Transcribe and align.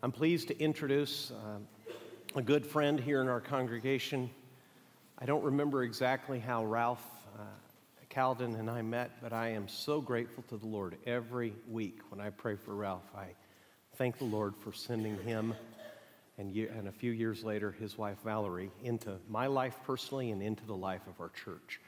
I'm 0.00 0.12
pleased 0.12 0.46
to 0.46 0.58
introduce 0.60 1.32
uh, 1.32 1.58
a 2.36 2.42
good 2.42 2.64
friend 2.64 3.00
here 3.00 3.20
in 3.20 3.26
our 3.26 3.40
congregation. 3.40 4.30
I 5.18 5.26
don't 5.26 5.42
remember 5.42 5.82
exactly 5.82 6.38
how 6.38 6.64
Ralph 6.64 7.04
uh, 7.36 7.42
Calden 8.08 8.56
and 8.56 8.70
I 8.70 8.80
met, 8.80 9.10
but 9.20 9.32
I 9.32 9.48
am 9.48 9.66
so 9.66 10.00
grateful 10.00 10.44
to 10.50 10.56
the 10.56 10.66
Lord 10.66 10.96
every 11.04 11.52
week 11.68 11.98
when 12.10 12.20
I 12.20 12.30
pray 12.30 12.54
for 12.54 12.76
Ralph. 12.76 13.10
I 13.16 13.26
thank 13.96 14.18
the 14.18 14.24
Lord 14.24 14.54
for 14.56 14.72
sending 14.72 15.18
him 15.24 15.52
and, 16.38 16.54
and 16.54 16.86
a 16.86 16.92
few 16.92 17.10
years 17.10 17.42
later, 17.42 17.72
his 17.72 17.98
wife 17.98 18.18
Valerie 18.24 18.70
into 18.84 19.16
my 19.28 19.48
life 19.48 19.74
personally 19.84 20.30
and 20.30 20.40
into 20.40 20.64
the 20.64 20.76
life 20.76 21.02
of 21.08 21.20
our 21.20 21.30
church. 21.30 21.80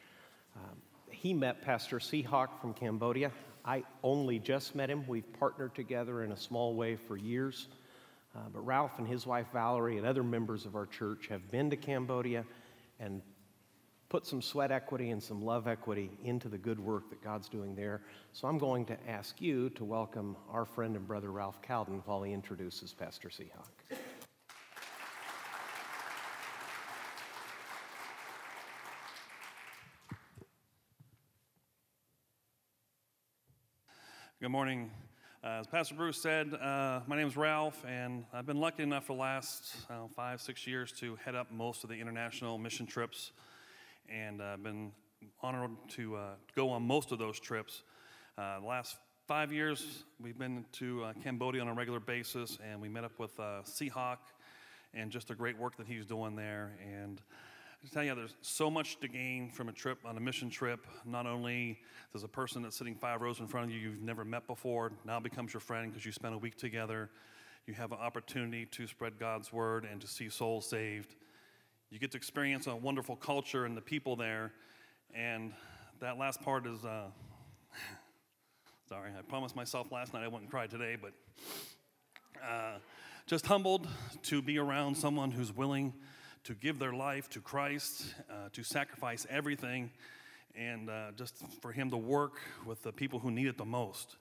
Um, 0.56 0.77
he 1.12 1.32
met 1.32 1.62
Pastor 1.62 2.00
Seahawk 2.00 2.61
from 2.61 2.74
Cambodia. 2.74 3.30
I 3.64 3.84
only 4.02 4.40
just 4.40 4.74
met 4.74 4.90
him. 4.90 5.06
We've 5.06 5.32
partnered 5.38 5.77
together 5.77 6.24
in 6.24 6.32
a 6.32 6.36
small 6.36 6.74
way 6.74 6.96
for 6.96 7.16
years. 7.16 7.68
Uh, 8.35 8.41
but 8.53 8.61
Ralph 8.61 8.99
and 8.99 9.09
his 9.09 9.27
wife 9.27 9.47
Valerie 9.52 9.98
and 9.98 10.07
other 10.07 10.23
members 10.23 10.65
of 10.65 10.77
our 10.77 10.87
church 10.87 11.27
have 11.29 11.51
been 11.51 11.71
to 11.71 11.77
Cambodia 11.77 12.45
and 13.01 13.23
put 14.09 14.27
some 14.27 14.43
sweat 14.43 14.71
equity 14.71 15.11
and 15.11 15.23
some 15.23 15.41
love 15.41 15.66
equity 15.66 16.11
into 16.25 16.48
the 16.48 16.59
good 16.59 16.79
work 16.79 17.11
that 17.11 17.23
God's 17.23 17.48
doing 17.48 17.74
there. 17.74 18.02
So 18.33 18.47
I'm 18.47 18.59
going 18.59 18.85
to 18.87 19.09
ask 19.09 19.41
you 19.41 19.71
to 19.71 19.85
welcome 19.85 20.37
our 20.51 20.65
friend 20.65 20.97
and 20.97 21.07
brother 21.07 21.30
Ralph 21.30 21.61
Calden 21.62 22.02
while 22.05 22.23
he 22.23 22.33
introduces 22.33 22.93
Pastor 22.93 23.29
Seahawk. 23.29 23.97
Good 34.41 34.49
morning. 34.49 34.91
Uh, 35.43 35.61
as 35.61 35.67
Pastor 35.67 35.95
Bruce 35.95 36.21
said, 36.21 36.53
uh, 36.53 37.01
my 37.07 37.17
name 37.17 37.27
is 37.27 37.35
Ralph, 37.35 37.83
and 37.89 38.27
I've 38.30 38.45
been 38.45 38.61
lucky 38.61 38.83
enough 38.83 39.07
for 39.07 39.15
the 39.15 39.23
last 39.23 39.75
uh, 39.89 40.07
five, 40.15 40.43
six 40.43 40.66
years 40.66 40.93
to 41.01 41.16
head 41.16 41.35
up 41.35 41.51
most 41.51 41.82
of 41.82 41.88
the 41.88 41.97
international 41.97 42.59
mission 42.59 42.85
trips, 42.85 43.32
and 44.10 44.43
I've 44.43 44.63
been 44.63 44.93
honored 45.41 45.71
to 45.93 46.16
uh, 46.16 46.29
go 46.55 46.69
on 46.69 46.87
most 46.87 47.10
of 47.10 47.19
those 47.19 47.41
trips. 47.41 47.85
Uh, 48.37 48.60
the 48.60 48.66
last 48.66 48.99
five 49.27 49.51
years, 49.51 50.05
we've 50.23 50.38
been 50.38 50.66
to 50.73 51.05
uh, 51.05 51.13
Cambodia 51.24 51.63
on 51.63 51.69
a 51.69 51.75
regular 51.75 52.01
basis, 52.01 52.59
and 52.71 52.79
we 52.79 52.91
met 52.91 53.04
up 53.04 53.19
with 53.19 53.35
Seahawk 53.38 54.19
and 54.93 55.10
just 55.10 55.29
the 55.29 55.35
great 55.35 55.59
work 55.59 55.75
that 55.79 55.87
he's 55.87 56.04
doing 56.04 56.37
there. 56.37 56.77
And 56.85 57.23
I 57.82 57.88
tell 57.88 58.04
you, 58.04 58.14
there's 58.14 58.34
so 58.42 58.70
much 58.70 59.00
to 59.00 59.09
gain 59.09 59.50
from 59.50 59.70
a 59.70 59.73
trip 59.73 60.00
on 60.04 60.18
a 60.18 60.20
mission 60.20 60.50
trip. 60.50 60.86
Not 61.06 61.26
only 61.26 61.78
does 62.12 62.24
a 62.24 62.28
person 62.28 62.62
that's 62.62 62.76
sitting 62.76 62.95
five 62.95 63.23
rows 63.23 63.40
in 63.40 63.46
front 63.46 63.68
of 63.68 63.73
you 63.73 63.80
you've 63.80 64.03
never 64.03 64.22
met 64.22 64.47
before 64.47 64.92
now 65.06 65.19
becomes 65.19 65.54
your 65.54 65.62
friend 65.62 65.91
because 65.91 66.04
you 66.04 66.12
spent 66.12 66.34
a 66.34 66.38
week 66.38 66.58
together. 66.58 67.08
You 67.66 67.72
have 67.75 67.92
an 67.92 67.98
opportunity 67.98 68.66
to 68.66 68.86
spread 68.86 69.19
God's 69.19 69.50
word 69.50 69.86
and 69.91 69.98
to 70.03 70.06
see 70.06 70.28
souls 70.28 70.69
saved. 70.69 71.14
You 71.88 71.98
get 71.98 72.10
to 72.10 72.19
experience 72.19 72.66
a 72.66 72.76
wonderful 72.76 73.16
culture 73.16 73.64
and 73.64 73.75
the 73.75 73.81
people 73.81 74.14
there. 74.14 74.53
And 75.14 75.54
that 76.00 76.19
last 76.19 76.42
part 76.42 76.66
is, 76.66 76.84
uh, 76.84 77.06
sorry, 78.91 79.10
I 79.19 79.22
promised 79.22 79.56
myself 79.56 79.91
last 79.91 80.12
night 80.12 80.22
I 80.22 80.28
wouldn't 80.28 80.50
cry 80.50 80.66
today, 80.66 80.98
but 81.00 81.14
uh, 82.47 82.76
just 83.26 83.47
humbled 83.47 83.88
to 84.25 84.42
be 84.42 84.58
around 84.58 84.97
someone 84.97 85.31
who's 85.31 85.50
willing 85.50 85.94
to 86.44 86.55
give 86.55 86.78
their 86.78 86.93
life 86.93 87.28
to 87.31 87.41
Christ, 87.41 88.15
uh, 88.31 88.49
to 88.53 88.62
sacrifice 88.62 89.27
everything, 89.28 89.91
and 90.55 90.88
uh, 90.88 91.12
just 91.16 91.37
for 91.60 91.72
him 91.72 91.91
to 91.91 91.97
work 91.97 92.41
with 92.65 92.82
the 92.82 92.93
people 92.93 93.19
who 93.19 93.31
need 93.31 93.47
it 93.47 93.59
the 93.59 93.65
most. 93.65 94.16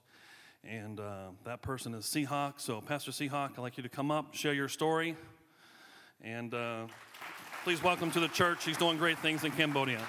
And 0.62 1.00
uh, 1.00 1.28
that 1.44 1.62
person 1.62 1.94
is 1.94 2.04
Seahawk. 2.04 2.60
So, 2.60 2.80
Pastor 2.80 3.10
Seahawk, 3.10 3.52
I'd 3.52 3.58
like 3.58 3.76
you 3.76 3.82
to 3.82 3.88
come 3.88 4.10
up, 4.10 4.34
share 4.34 4.52
your 4.52 4.68
story, 4.68 5.16
and 6.22 6.52
uh, 6.52 6.86
please 7.64 7.82
welcome 7.82 8.10
to 8.10 8.20
the 8.20 8.28
church. 8.28 8.64
He's 8.64 8.76
doing 8.76 8.98
great 8.98 9.18
things 9.18 9.44
in 9.44 9.52
Cambodia. 9.52 10.00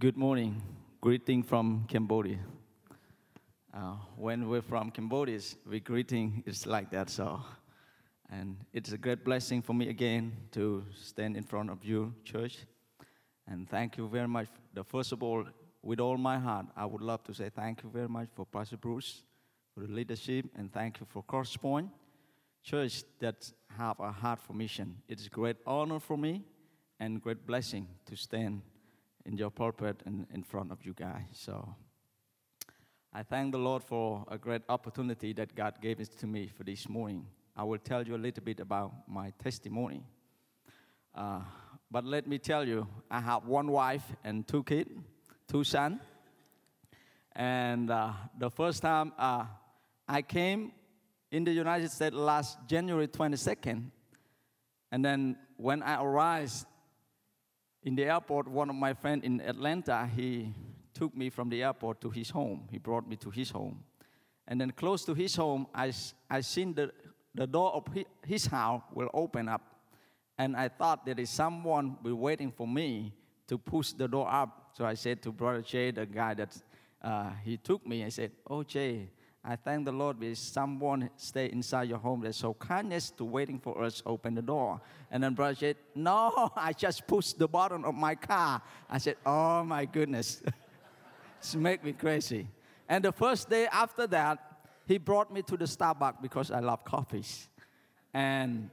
Good 0.00 0.16
morning. 0.16 0.60
Greeting 1.00 1.42
from 1.42 1.84
Cambodia. 1.88 2.38
Uh, 3.76 3.96
when 4.16 4.48
we're 4.48 4.62
from 4.62 4.88
Cambodia, 4.88 5.40
we 5.68 5.80
greeting 5.80 6.44
is 6.46 6.64
like 6.64 6.92
that. 6.92 7.10
So, 7.10 7.40
and 8.30 8.56
it's 8.72 8.92
a 8.92 8.98
great 8.98 9.24
blessing 9.24 9.62
for 9.62 9.72
me 9.72 9.88
again 9.88 10.32
to 10.52 10.84
stand 10.96 11.36
in 11.36 11.42
front 11.42 11.70
of 11.70 11.84
you, 11.84 12.14
church. 12.22 12.58
And 13.48 13.68
thank 13.68 13.96
you 13.96 14.06
very 14.08 14.28
much. 14.28 14.46
The 14.74 14.84
first 14.84 15.10
of 15.10 15.24
all, 15.24 15.44
with 15.82 15.98
all 15.98 16.16
my 16.16 16.38
heart, 16.38 16.66
I 16.76 16.86
would 16.86 17.00
love 17.00 17.24
to 17.24 17.34
say 17.34 17.50
thank 17.50 17.82
you 17.82 17.90
very 17.90 18.08
much 18.08 18.28
for 18.32 18.46
Pastor 18.46 18.76
Bruce, 18.76 19.24
for 19.74 19.80
the 19.80 19.92
leadership, 19.92 20.46
and 20.54 20.72
thank 20.72 21.00
you 21.00 21.06
for 21.10 21.24
Crosspoint 21.24 21.90
Church 22.62 23.02
that 23.18 23.50
have 23.76 23.98
a 23.98 24.12
heart 24.12 24.38
for 24.38 24.52
mission. 24.52 24.98
It's 25.08 25.26
a 25.26 25.30
great 25.30 25.56
honor 25.66 25.98
for 25.98 26.16
me 26.16 26.44
and 27.00 27.20
great 27.20 27.44
blessing 27.44 27.88
to 28.06 28.14
stand 28.14 28.62
in 29.26 29.36
your 29.36 29.50
pulpit 29.50 30.00
and 30.06 30.28
in 30.32 30.44
front 30.44 30.70
of 30.70 30.86
you 30.86 30.94
guys. 30.94 31.24
So 31.32 31.74
I 33.16 33.22
thank 33.22 33.52
the 33.52 33.58
Lord 33.58 33.84
for 33.84 34.24
a 34.26 34.36
great 34.36 34.62
opportunity 34.68 35.32
that 35.34 35.54
God 35.54 35.74
gave 35.80 36.00
it 36.00 36.18
to 36.18 36.26
me 36.26 36.48
for 36.48 36.64
this 36.64 36.88
morning. 36.88 37.24
I 37.56 37.62
will 37.62 37.78
tell 37.78 38.02
you 38.02 38.16
a 38.16 38.18
little 38.18 38.42
bit 38.42 38.58
about 38.58 38.92
my 39.06 39.32
testimony. 39.40 40.02
Uh, 41.14 41.42
but 41.92 42.04
let 42.04 42.26
me 42.26 42.40
tell 42.40 42.66
you, 42.66 42.88
I 43.08 43.20
have 43.20 43.44
one 43.44 43.70
wife 43.70 44.02
and 44.24 44.44
two 44.48 44.64
kids, 44.64 44.90
two 45.46 45.62
sons. 45.62 46.00
And 47.36 47.88
uh, 47.88 48.14
the 48.36 48.50
first 48.50 48.82
time 48.82 49.12
uh, 49.16 49.44
I 50.08 50.22
came 50.22 50.72
in 51.30 51.44
the 51.44 51.52
United 51.52 51.92
States 51.92 52.16
last 52.16 52.58
January 52.66 53.06
22nd, 53.06 53.92
and 54.90 55.04
then 55.04 55.36
when 55.56 55.84
I 55.84 56.02
arrived 56.02 56.66
in 57.84 57.94
the 57.94 58.06
airport, 58.06 58.48
one 58.48 58.70
of 58.70 58.74
my 58.74 58.92
friends 58.92 59.24
in 59.24 59.40
Atlanta, 59.40 60.10
he 60.16 60.52
took 60.94 61.16
me 61.16 61.30
from 61.30 61.48
the 61.48 61.62
airport 61.62 62.00
to 62.00 62.10
his 62.10 62.30
home. 62.30 62.68
He 62.70 62.78
brought 62.78 63.08
me 63.08 63.16
to 63.16 63.30
his 63.30 63.50
home. 63.50 63.82
And 64.46 64.60
then 64.60 64.70
close 64.70 65.04
to 65.06 65.14
his 65.14 65.34
home, 65.36 65.66
I, 65.74 65.92
I 66.30 66.40
seen 66.40 66.74
the, 66.74 66.92
the 67.34 67.46
door 67.46 67.72
of 67.72 67.86
his 68.24 68.46
house 68.46 68.82
will 68.92 69.10
open 69.12 69.48
up. 69.48 69.62
And 70.38 70.56
I 70.56 70.68
thought 70.68 71.06
there 71.06 71.18
is 71.18 71.30
someone 71.30 71.96
be 72.02 72.12
waiting 72.12 72.52
for 72.52 72.66
me 72.66 73.14
to 73.48 73.58
push 73.58 73.92
the 73.92 74.08
door 74.08 74.28
up. 74.30 74.70
So 74.72 74.84
I 74.84 74.94
said 74.94 75.22
to 75.22 75.32
Brother 75.32 75.62
Jay, 75.62 75.90
the 75.90 76.06
guy 76.06 76.34
that 76.34 76.56
uh, 77.02 77.30
he 77.44 77.56
took 77.56 77.86
me, 77.86 78.04
I 78.04 78.08
said, 78.08 78.32
Oh, 78.48 78.62
Jay, 78.62 79.08
I 79.44 79.56
thank 79.56 79.84
the 79.84 79.92
Lord 79.92 80.18
because 80.18 80.38
someone 80.38 81.10
stay 81.16 81.50
inside 81.50 81.88
your 81.88 81.98
home 81.98 82.22
that's 82.22 82.38
so 82.38 82.54
kindness 82.54 83.10
to 83.12 83.24
waiting 83.24 83.58
for 83.58 83.82
us 83.84 84.02
open 84.06 84.34
the 84.34 84.42
door. 84.42 84.80
And 85.10 85.22
then 85.22 85.34
brother 85.34 85.54
said, 85.54 85.76
No, 85.94 86.50
I 86.56 86.72
just 86.72 87.06
pushed 87.06 87.38
the 87.38 87.46
button 87.46 87.84
of 87.84 87.94
my 87.94 88.14
car. 88.14 88.62
I 88.88 88.98
said, 88.98 89.16
Oh 89.24 89.62
my 89.62 89.84
goodness. 89.84 90.42
It's 91.44 91.54
make 91.54 91.84
me 91.84 91.92
crazy. 91.92 92.46
And 92.88 93.04
the 93.04 93.12
first 93.12 93.50
day 93.50 93.66
after 93.70 94.06
that, 94.06 94.38
he 94.86 94.96
brought 94.96 95.30
me 95.30 95.42
to 95.42 95.58
the 95.58 95.66
Starbucks 95.66 96.22
because 96.22 96.50
I 96.50 96.60
love 96.60 96.86
coffees. 96.86 97.48
And 98.14 98.70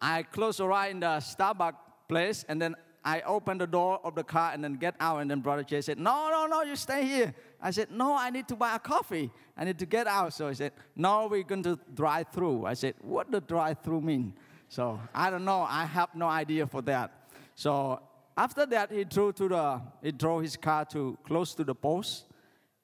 I 0.00 0.22
closed 0.22 0.60
the 0.60 0.66
right 0.66 0.90
in 0.90 1.00
the 1.00 1.18
Starbucks 1.18 1.76
place, 2.08 2.46
and 2.48 2.60
then 2.60 2.74
I 3.04 3.20
opened 3.20 3.60
the 3.60 3.66
door 3.66 4.00
of 4.02 4.14
the 4.14 4.24
car 4.24 4.52
and 4.54 4.64
then 4.64 4.76
get 4.76 4.94
out. 4.98 5.18
And 5.18 5.30
then 5.30 5.40
Brother 5.40 5.62
Jay 5.62 5.82
said, 5.82 5.98
No, 5.98 6.30
no, 6.30 6.46
no, 6.46 6.62
you 6.62 6.74
stay 6.74 7.04
here. 7.04 7.34
I 7.60 7.70
said, 7.70 7.90
No, 7.90 8.16
I 8.16 8.30
need 8.30 8.48
to 8.48 8.56
buy 8.56 8.74
a 8.74 8.78
coffee. 8.78 9.30
I 9.58 9.66
need 9.66 9.78
to 9.80 9.86
get 9.86 10.06
out. 10.06 10.32
So 10.32 10.48
he 10.48 10.54
said, 10.54 10.72
No, 10.96 11.26
we're 11.26 11.42
going 11.42 11.64
to 11.64 11.78
drive 11.94 12.28
through. 12.32 12.64
I 12.64 12.72
said, 12.72 12.94
What 13.02 13.30
does 13.30 13.42
drive 13.46 13.80
through 13.84 14.00
mean? 14.00 14.32
So 14.70 14.98
I 15.14 15.28
don't 15.28 15.44
know. 15.44 15.66
I 15.68 15.84
have 15.84 16.14
no 16.14 16.28
idea 16.28 16.66
for 16.66 16.80
that. 16.82 17.12
So 17.54 18.00
after 18.36 18.66
that, 18.66 18.92
he 18.92 19.04
drove 19.04 19.34
to 19.36 19.48
the 19.48 19.80
he 20.02 20.12
drove 20.12 20.42
his 20.42 20.56
car 20.56 20.84
to 20.86 21.16
close 21.24 21.54
to 21.54 21.64
the 21.64 21.74
post, 21.74 22.26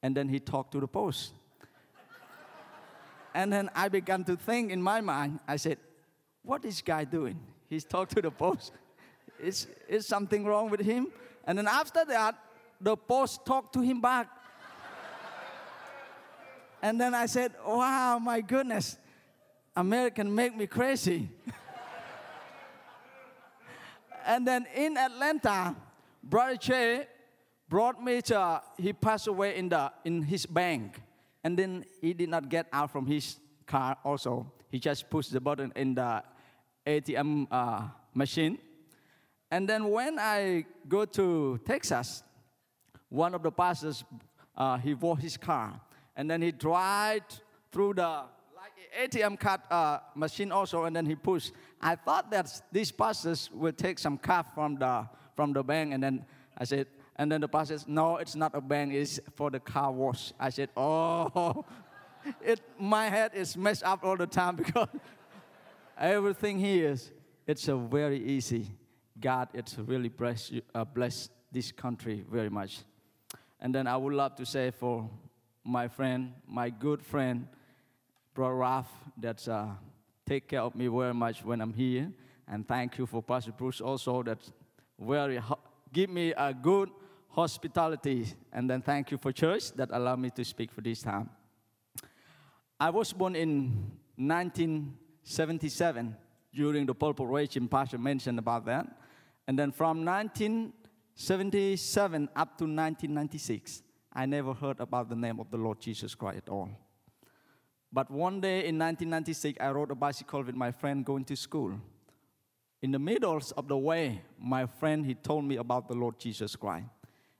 and 0.01 0.15
then 0.17 0.27
he 0.27 0.39
talked 0.39 0.71
to 0.71 0.79
the 0.79 0.87
post. 0.87 1.33
and 3.35 3.53
then 3.53 3.69
I 3.75 3.87
began 3.87 4.23
to 4.23 4.35
think 4.35 4.71
in 4.71 4.81
my 4.81 5.01
mind. 5.01 5.39
I 5.47 5.57
said, 5.57 5.77
"What 6.41 6.65
is 6.65 6.81
guy 6.81 7.03
doing? 7.03 7.39
He's 7.69 7.85
talked 7.85 8.15
to 8.15 8.21
the 8.21 8.31
post. 8.31 8.73
Is 9.39 9.67
is 9.87 10.07
something 10.07 10.43
wrong 10.43 10.71
with 10.71 10.81
him?" 10.81 11.11
And 11.45 11.57
then 11.57 11.67
after 11.67 12.03
that, 12.05 12.35
the 12.81 12.97
post 12.97 13.45
talked 13.45 13.73
to 13.73 13.81
him 13.81 14.01
back. 14.01 14.27
and 16.81 16.99
then 16.99 17.13
I 17.13 17.27
said, 17.27 17.53
"Wow, 17.63 18.17
my 18.17 18.41
goodness, 18.41 18.97
American 19.75 20.33
make 20.33 20.55
me 20.55 20.65
crazy." 20.65 21.29
And 24.25 24.47
then 24.47 24.65
in 24.75 24.97
Atlanta, 24.97 25.75
Brother 26.23 26.57
Che 26.57 27.07
brought 27.67 28.03
me 28.03 28.21
to, 28.23 28.61
he 28.77 28.93
passed 28.93 29.27
away 29.27 29.57
in, 29.57 29.69
the, 29.69 29.91
in 30.05 30.21
his 30.21 30.45
bank. 30.45 31.01
And 31.43 31.57
then 31.57 31.85
he 32.01 32.13
did 32.13 32.29
not 32.29 32.49
get 32.49 32.67
out 32.71 32.91
from 32.91 33.05
his 33.05 33.37
car 33.65 33.97
also. 34.03 34.51
He 34.69 34.79
just 34.79 35.09
pushed 35.09 35.31
the 35.31 35.41
button 35.41 35.71
in 35.75 35.95
the 35.95 36.23
ATM 36.85 37.47
uh, 37.51 37.87
machine. 38.13 38.57
And 39.51 39.67
then 39.67 39.89
when 39.89 40.17
I 40.19 40.65
go 40.87 41.05
to 41.05 41.59
Texas, 41.65 42.23
one 43.09 43.35
of 43.35 43.43
the 43.43 43.51
pastors, 43.51 44.03
uh, 44.55 44.77
he 44.77 44.93
bought 44.93 45.19
his 45.19 45.37
car. 45.37 45.79
and 46.15 46.29
then 46.29 46.41
he 46.41 46.51
drive 46.51 47.21
through 47.71 47.95
the 47.95 48.23
ATM 49.01 49.39
card 49.39 49.61
uh, 49.69 49.99
machine 50.15 50.51
also, 50.51 50.83
and 50.85 50.95
then 50.95 51.05
he 51.05 51.15
pushed. 51.15 51.51
I 51.81 51.95
thought 51.95 52.31
that 52.31 52.61
these 52.71 52.91
pastors 52.91 53.49
will 53.51 53.73
take 53.73 53.99
some 53.99 54.17
cash 54.17 54.45
from 54.53 54.75
the 54.75 55.07
from 55.35 55.53
the 55.53 55.63
bank, 55.63 55.93
and 55.93 56.03
then 56.03 56.25
I 56.57 56.65
said, 56.65 56.87
and 57.15 57.31
then 57.31 57.41
the 57.41 57.47
pastor 57.47 57.77
says, 57.77 57.87
no, 57.87 58.17
it's 58.17 58.35
not 58.35 58.55
a 58.55 58.61
bank, 58.61 58.93
it's 58.93 59.19
for 59.35 59.51
the 59.51 59.59
car 59.59 59.91
wash. 59.91 60.33
I 60.39 60.49
said, 60.49 60.69
oh, 60.75 61.65
it, 62.41 62.61
my 62.79 63.05
head 63.09 63.31
is 63.33 63.55
messed 63.55 63.83
up 63.83 64.03
all 64.03 64.17
the 64.17 64.27
time 64.27 64.55
because 64.63 64.89
everything 65.97 66.59
here 66.59 66.89
is, 66.89 67.11
it's 67.45 67.67
a 67.67 67.75
very 67.75 68.23
easy. 68.23 68.67
God, 69.19 69.49
it's 69.53 69.77
really 69.77 70.09
bless, 70.09 70.51
you, 70.51 70.61
uh, 70.73 70.85
bless 70.85 71.29
this 71.51 71.71
country 71.71 72.25
very 72.31 72.49
much. 72.49 72.79
And 73.59 73.73
then 73.73 73.85
I 73.85 73.95
would 73.95 74.13
love 74.13 74.35
to 74.35 74.45
say 74.45 74.71
for 74.71 75.09
my 75.63 75.87
friend, 75.87 76.33
my 76.47 76.69
good 76.69 77.01
friend, 77.01 77.47
Brother 78.33 78.55
Ralph, 78.55 78.91
that 79.17 79.47
uh, 79.47 79.67
take 80.25 80.47
care 80.47 80.61
of 80.61 80.73
me 80.75 80.87
very 80.87 81.13
much 81.13 81.45
when 81.45 81.61
I'm 81.61 81.73
here. 81.73 82.11
And 82.47 82.67
thank 82.67 82.97
you 82.97 83.05
for 83.05 83.21
Pastor 83.21 83.51
Bruce 83.51 83.79
also 83.79 84.23
that 84.23 84.39
very 84.99 85.39
give 85.91 86.09
me 86.09 86.33
a 86.35 86.51
good 86.53 86.89
hospitality. 87.29 88.25
And 88.51 88.67
then 88.69 88.81
thank 88.81 89.11
you 89.11 89.17
for 89.17 89.31
church 89.31 89.71
that 89.73 89.89
allowed 89.91 90.19
me 90.19 90.29
to 90.31 90.43
speak 90.43 90.71
for 90.71 90.81
this 90.81 91.03
time. 91.03 91.29
I 92.79 92.89
was 92.89 93.13
born 93.13 93.35
in 93.35 93.91
1977 94.15 96.17
during 96.53 96.85
the 96.85 96.95
Pol 96.95 97.13
Pot 97.13 97.29
regime. 97.29 97.67
Pastor 97.67 97.97
mentioned 97.97 98.39
about 98.39 98.63
that. 98.65 98.87
And 99.47 99.59
then 99.59 99.71
from 99.71 100.05
1977 100.05 102.29
up 102.35 102.57
to 102.57 102.63
1996, 102.63 103.83
I 104.11 104.25
never 104.25 104.53
heard 104.53 104.79
about 104.79 105.09
the 105.09 105.15
name 105.15 105.39
of 105.39 105.51
the 105.51 105.57
Lord 105.57 105.79
Jesus 105.79 106.15
Christ 106.15 106.39
at 106.39 106.49
all. 106.49 106.71
But 107.93 108.09
one 108.09 108.41
day 108.41 108.65
in 108.65 108.79
1996, 108.79 109.59
I 109.61 109.69
rode 109.69 109.91
a 109.91 109.95
bicycle 109.95 110.41
with 110.41 110.55
my 110.55 110.71
friend 110.71 111.05
going 111.05 111.25
to 111.25 111.35
school. 111.35 111.79
In 112.81 112.91
the 112.91 112.97
middle 112.97 113.39
of 113.55 113.67
the 113.67 113.77
way, 113.77 114.23
my 114.39 114.65
friend 114.65 115.05
he 115.05 115.13
told 115.13 115.45
me 115.45 115.57
about 115.57 115.87
the 115.87 115.93
Lord 115.93 116.17
Jesus 116.17 116.55
Christ. 116.55 116.87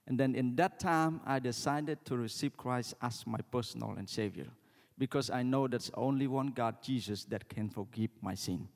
And 0.05 0.19
then 0.19 0.35
in 0.35 0.55
that 0.57 0.79
time, 0.79 1.21
I 1.25 1.39
decided 1.39 2.05
to 2.05 2.17
receive 2.17 2.55
Christ 2.55 2.93
as 3.01 3.25
my 3.25 3.39
personal 3.51 3.95
and 3.97 4.07
Savior 4.07 4.45
because 4.95 5.31
I 5.31 5.41
know 5.41 5.67
that's 5.67 5.89
only 5.95 6.27
one 6.27 6.47
God, 6.47 6.83
Jesus, 6.83 7.25
that 7.25 7.49
can 7.49 7.67
forgive 7.67 8.11
my 8.21 8.35
sin. 8.35 8.67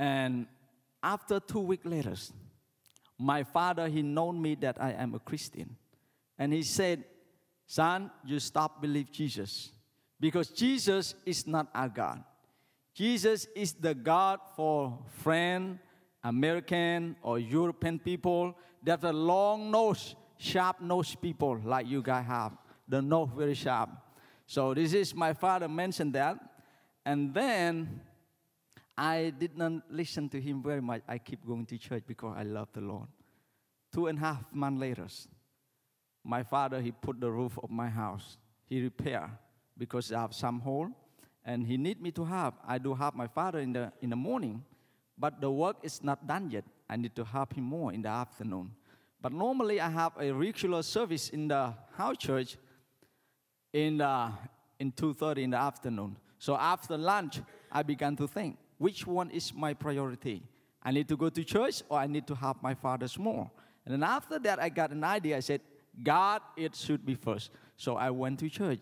And 0.00 0.46
after 1.00 1.38
two 1.38 1.60
weeks 1.60 1.86
later, 1.86 2.16
my 3.18 3.44
father, 3.44 3.86
he 3.86 4.02
known 4.02 4.42
me 4.42 4.56
that 4.56 4.82
I 4.82 4.92
am 4.92 5.14
a 5.14 5.20
Christian. 5.20 5.76
And 6.36 6.52
he 6.52 6.64
said, 6.64 7.04
son, 7.68 8.10
you 8.26 8.40
stop 8.40 8.82
believe 8.82 9.12
Jesus 9.12 9.70
because 10.20 10.48
Jesus 10.48 11.14
is 11.24 11.46
not 11.46 11.68
our 11.74 11.88
God. 11.88 12.22
Jesus 12.94 13.46
is 13.54 13.72
the 13.72 13.94
God 13.94 14.40
for 14.54 14.98
friend, 15.22 15.78
American 16.22 17.16
or 17.22 17.38
European 17.38 17.98
people 17.98 18.56
that 18.82 19.04
are 19.04 19.12
long 19.12 19.70
nose, 19.70 20.14
sharp 20.38 20.80
nose 20.80 21.14
people 21.14 21.60
like 21.64 21.86
you 21.86 22.02
guys 22.02 22.26
have. 22.26 22.52
The 22.88 23.02
nose 23.02 23.30
very 23.36 23.54
sharp. 23.54 23.90
So 24.46 24.74
this 24.74 24.92
is 24.92 25.14
my 25.14 25.32
father 25.32 25.68
mentioned 25.68 26.12
that. 26.14 26.38
And 27.04 27.34
then 27.34 28.00
I 28.96 29.32
did 29.36 29.56
not 29.56 29.72
listen 29.90 30.28
to 30.30 30.40
him 30.40 30.62
very 30.62 30.80
much. 30.80 31.02
I 31.08 31.18
keep 31.18 31.44
going 31.44 31.66
to 31.66 31.78
church 31.78 32.04
because 32.06 32.34
I 32.36 32.44
love 32.44 32.68
the 32.72 32.80
Lord. 32.80 33.08
Two 33.92 34.06
and 34.06 34.18
a 34.18 34.20
half 34.20 34.44
months 34.52 34.80
later, 34.80 35.06
my 36.22 36.42
father 36.42 36.80
he 36.80 36.92
put 36.92 37.20
the 37.20 37.30
roof 37.30 37.58
of 37.62 37.70
my 37.70 37.88
house. 37.88 38.38
He 38.66 38.80
repair 38.80 39.30
because 39.76 40.12
I 40.12 40.20
have 40.20 40.34
some 40.34 40.60
hole, 40.60 40.88
and 41.44 41.66
he 41.66 41.76
need 41.76 42.00
me 42.00 42.10
to 42.12 42.24
help. 42.24 42.54
I 42.66 42.78
do 42.78 42.94
help 42.94 43.14
my 43.14 43.26
father 43.26 43.58
in 43.58 43.72
the 43.72 43.92
in 44.00 44.10
the 44.10 44.16
morning, 44.16 44.64
but 45.18 45.40
the 45.40 45.50
work 45.50 45.76
is 45.82 46.02
not 46.02 46.26
done 46.26 46.50
yet. 46.50 46.64
I 46.88 46.96
need 46.96 47.14
to 47.16 47.24
help 47.24 47.54
him 47.54 47.64
more 47.64 47.92
in 47.92 48.02
the 48.02 48.08
afternoon. 48.08 48.70
But 49.24 49.32
normally 49.32 49.80
I 49.80 49.88
have 49.88 50.12
a 50.20 50.32
regular 50.32 50.82
service 50.82 51.30
in 51.30 51.48
the 51.48 51.72
house 51.96 52.18
church 52.18 52.58
in, 53.72 53.96
the, 53.96 54.30
in 54.78 54.92
2.30 54.92 55.38
in 55.38 55.50
the 55.50 55.56
afternoon. 55.56 56.18
So 56.38 56.56
after 56.56 56.98
lunch, 56.98 57.40
I 57.72 57.82
began 57.82 58.16
to 58.16 58.28
think, 58.28 58.58
which 58.76 59.06
one 59.06 59.30
is 59.30 59.54
my 59.54 59.72
priority? 59.72 60.42
I 60.82 60.90
need 60.90 61.08
to 61.08 61.16
go 61.16 61.30
to 61.30 61.42
church 61.42 61.82
or 61.88 61.98
I 61.98 62.06
need 62.06 62.26
to 62.26 62.34
help 62.34 62.62
my 62.62 62.74
fathers 62.74 63.18
more. 63.18 63.50
And 63.86 63.94
then 63.94 64.02
after 64.02 64.38
that, 64.40 64.60
I 64.60 64.68
got 64.68 64.90
an 64.90 65.02
idea. 65.02 65.38
I 65.38 65.40
said, 65.40 65.62
God, 66.02 66.42
it 66.54 66.76
should 66.76 67.06
be 67.06 67.14
first. 67.14 67.50
So 67.78 67.96
I 67.96 68.10
went 68.10 68.40
to 68.40 68.50
church. 68.50 68.80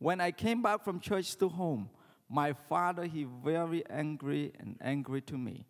When 0.00 0.20
I 0.20 0.32
came 0.32 0.62
back 0.62 0.82
from 0.82 0.98
church 0.98 1.36
to 1.36 1.48
home, 1.48 1.90
my 2.28 2.54
father, 2.54 3.04
he 3.04 3.26
very 3.44 3.84
angry 3.88 4.52
and 4.58 4.76
angry 4.80 5.20
to 5.20 5.36
me. 5.36 5.66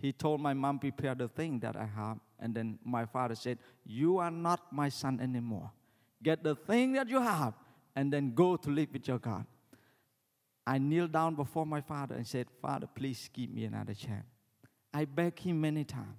He 0.00 0.12
told 0.12 0.40
my 0.40 0.54
mom, 0.54 0.78
prepare 0.78 1.14
the 1.14 1.28
thing 1.28 1.60
that 1.60 1.76
I 1.76 1.84
have. 1.84 2.18
And 2.40 2.54
then 2.54 2.78
my 2.82 3.04
father 3.04 3.34
said, 3.34 3.58
you 3.84 4.18
are 4.18 4.30
not 4.30 4.72
my 4.72 4.88
son 4.88 5.20
anymore. 5.20 5.70
Get 6.22 6.42
the 6.42 6.54
thing 6.54 6.94
that 6.94 7.08
you 7.08 7.20
have 7.20 7.54
and 7.94 8.12
then 8.12 8.34
go 8.34 8.56
to 8.56 8.70
live 8.70 8.88
with 8.92 9.06
your 9.06 9.18
God. 9.18 9.44
I 10.66 10.78
kneel 10.78 11.06
down 11.06 11.34
before 11.34 11.66
my 11.66 11.82
father 11.82 12.14
and 12.14 12.26
said, 12.26 12.46
Father, 12.62 12.86
please 12.86 13.28
give 13.30 13.50
me 13.50 13.64
another 13.64 13.92
chance. 13.92 14.24
I 14.92 15.04
begged 15.04 15.40
him 15.40 15.60
many 15.60 15.84
times. 15.84 16.16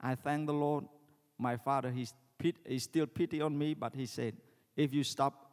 I 0.00 0.14
thank 0.14 0.46
the 0.46 0.54
Lord. 0.54 0.84
My 1.38 1.56
father, 1.56 1.92
pit, 2.38 2.56
he's 2.64 2.84
still 2.84 3.06
pity 3.06 3.40
on 3.40 3.58
me, 3.58 3.74
but 3.74 3.94
he 3.96 4.06
said, 4.06 4.36
if 4.76 4.94
you 4.94 5.02
stop, 5.02 5.45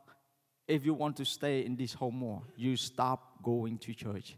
if 0.67 0.85
you 0.85 0.93
want 0.93 1.17
to 1.17 1.25
stay 1.25 1.65
in 1.65 1.75
this 1.75 1.93
home 1.93 2.15
more, 2.15 2.43
you 2.55 2.75
stop 2.75 3.43
going 3.43 3.77
to 3.79 3.93
church. 3.93 4.37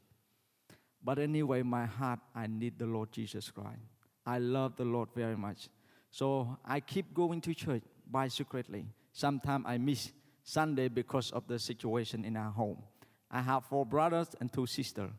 But 1.04 1.20
anyway, 1.20 1.62
my 1.62 1.86
heart, 1.86 2.20
I 2.34 2.48
need 2.48 2.80
the 2.80 2.88
Lord 2.88 3.12
Jesus 3.12 3.52
Christ. 3.52 3.82
I 4.26 4.40
love 4.40 4.76
the 4.76 4.86
Lord 4.86 5.10
very 5.16 5.38
much. 5.38 5.70
So 6.10 6.58
I 6.66 6.80
keep 6.80 7.14
going 7.14 7.42
to 7.42 7.54
church 7.54 7.84
by 8.10 8.28
secretly. 8.28 8.88
Sometimes 9.12 9.66
I 9.68 9.78
miss 9.78 10.12
Sunday 10.44 10.88
because 10.88 11.32
of 11.32 11.48
the 11.48 11.60
situation 11.60 12.26
in 12.26 12.36
our 12.36 12.52
home. 12.52 12.82
I 13.30 13.42
have 13.42 13.66
four 13.66 13.86
brothers 13.86 14.30
and 14.40 14.52
two 14.52 14.66
sisters, 14.66 15.12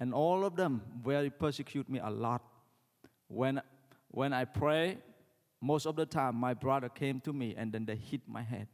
and 0.00 0.14
all 0.14 0.44
of 0.44 0.56
them 0.56 0.82
very 1.04 1.30
persecute 1.30 1.88
me 1.88 2.00
a 2.02 2.10
lot. 2.10 2.42
When, 3.28 3.60
when 4.08 4.32
I 4.32 4.44
pray, 4.44 4.98
most 5.60 5.86
of 5.86 5.96
the 5.96 6.06
time 6.06 6.36
my 6.36 6.54
brother 6.54 6.88
came 6.88 7.20
to 7.20 7.32
me 7.32 7.54
and 7.56 7.72
then 7.72 7.84
they 7.84 7.96
hit 7.96 8.20
my 8.26 8.42
head. 8.42 8.68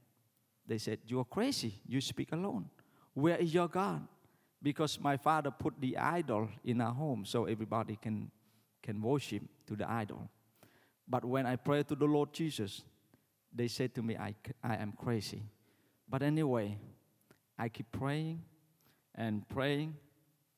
They 0.71 0.79
said, 0.79 1.01
You 1.05 1.19
are 1.19 1.25
crazy. 1.25 1.75
You 1.85 2.01
speak 2.01 2.31
alone. 2.31 2.71
Where 3.12 3.37
is 3.37 3.53
your 3.53 3.67
God? 3.67 4.07
Because 4.62 5.00
my 5.00 5.17
father 5.17 5.50
put 5.50 5.75
the 5.81 5.99
idol 5.99 6.49
in 6.65 6.81
our 6.81 6.95
home 6.95 7.25
so 7.25 7.47
everybody 7.47 7.99
can, 8.00 8.31
can 8.81 9.03
worship 9.03 9.43
to 9.67 9.75
the 9.75 9.91
idol. 9.91 10.31
But 11.09 11.25
when 11.25 11.45
I 11.45 11.57
pray 11.57 11.83
to 11.83 11.97
the 11.97 12.05
Lord 12.05 12.33
Jesus, 12.33 12.85
they 13.53 13.67
said 13.67 13.97
to 13.97 14.03
me, 14.03 14.17
I, 14.17 14.33
I 14.62 14.77
am 14.77 14.93
crazy. 14.93 15.43
But 16.09 16.23
anyway, 16.23 16.79
I 17.59 17.69
keep 17.69 17.91
praying 17.91 18.41
and 19.17 19.49
praying 19.49 19.97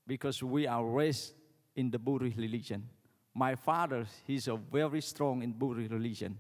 because 0.07 0.43
we 0.43 0.67
are 0.67 0.85
raised 0.85 1.33
in 1.75 1.91
the 1.91 1.99
Buddhist 1.99 2.37
religion. 2.37 2.87
My 3.33 3.55
father, 3.55 4.05
he's 4.27 4.47
a 4.47 4.57
very 4.57 5.01
strong 5.01 5.43
in 5.43 5.53
Buddhist 5.53 5.91
religion 5.91 6.37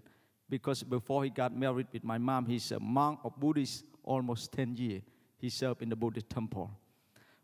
because 0.52 0.82
before 0.82 1.24
he 1.24 1.30
got 1.30 1.56
married 1.56 1.86
with 1.94 2.04
my 2.04 2.18
mom, 2.18 2.44
he's 2.44 2.72
a 2.72 2.78
monk 2.78 3.20
of 3.24 3.34
Buddhist 3.40 3.84
almost 4.04 4.52
10 4.52 4.76
years. 4.76 5.00
He 5.38 5.48
served 5.48 5.80
in 5.80 5.88
the 5.88 5.96
Buddhist 5.96 6.28
temple. 6.28 6.70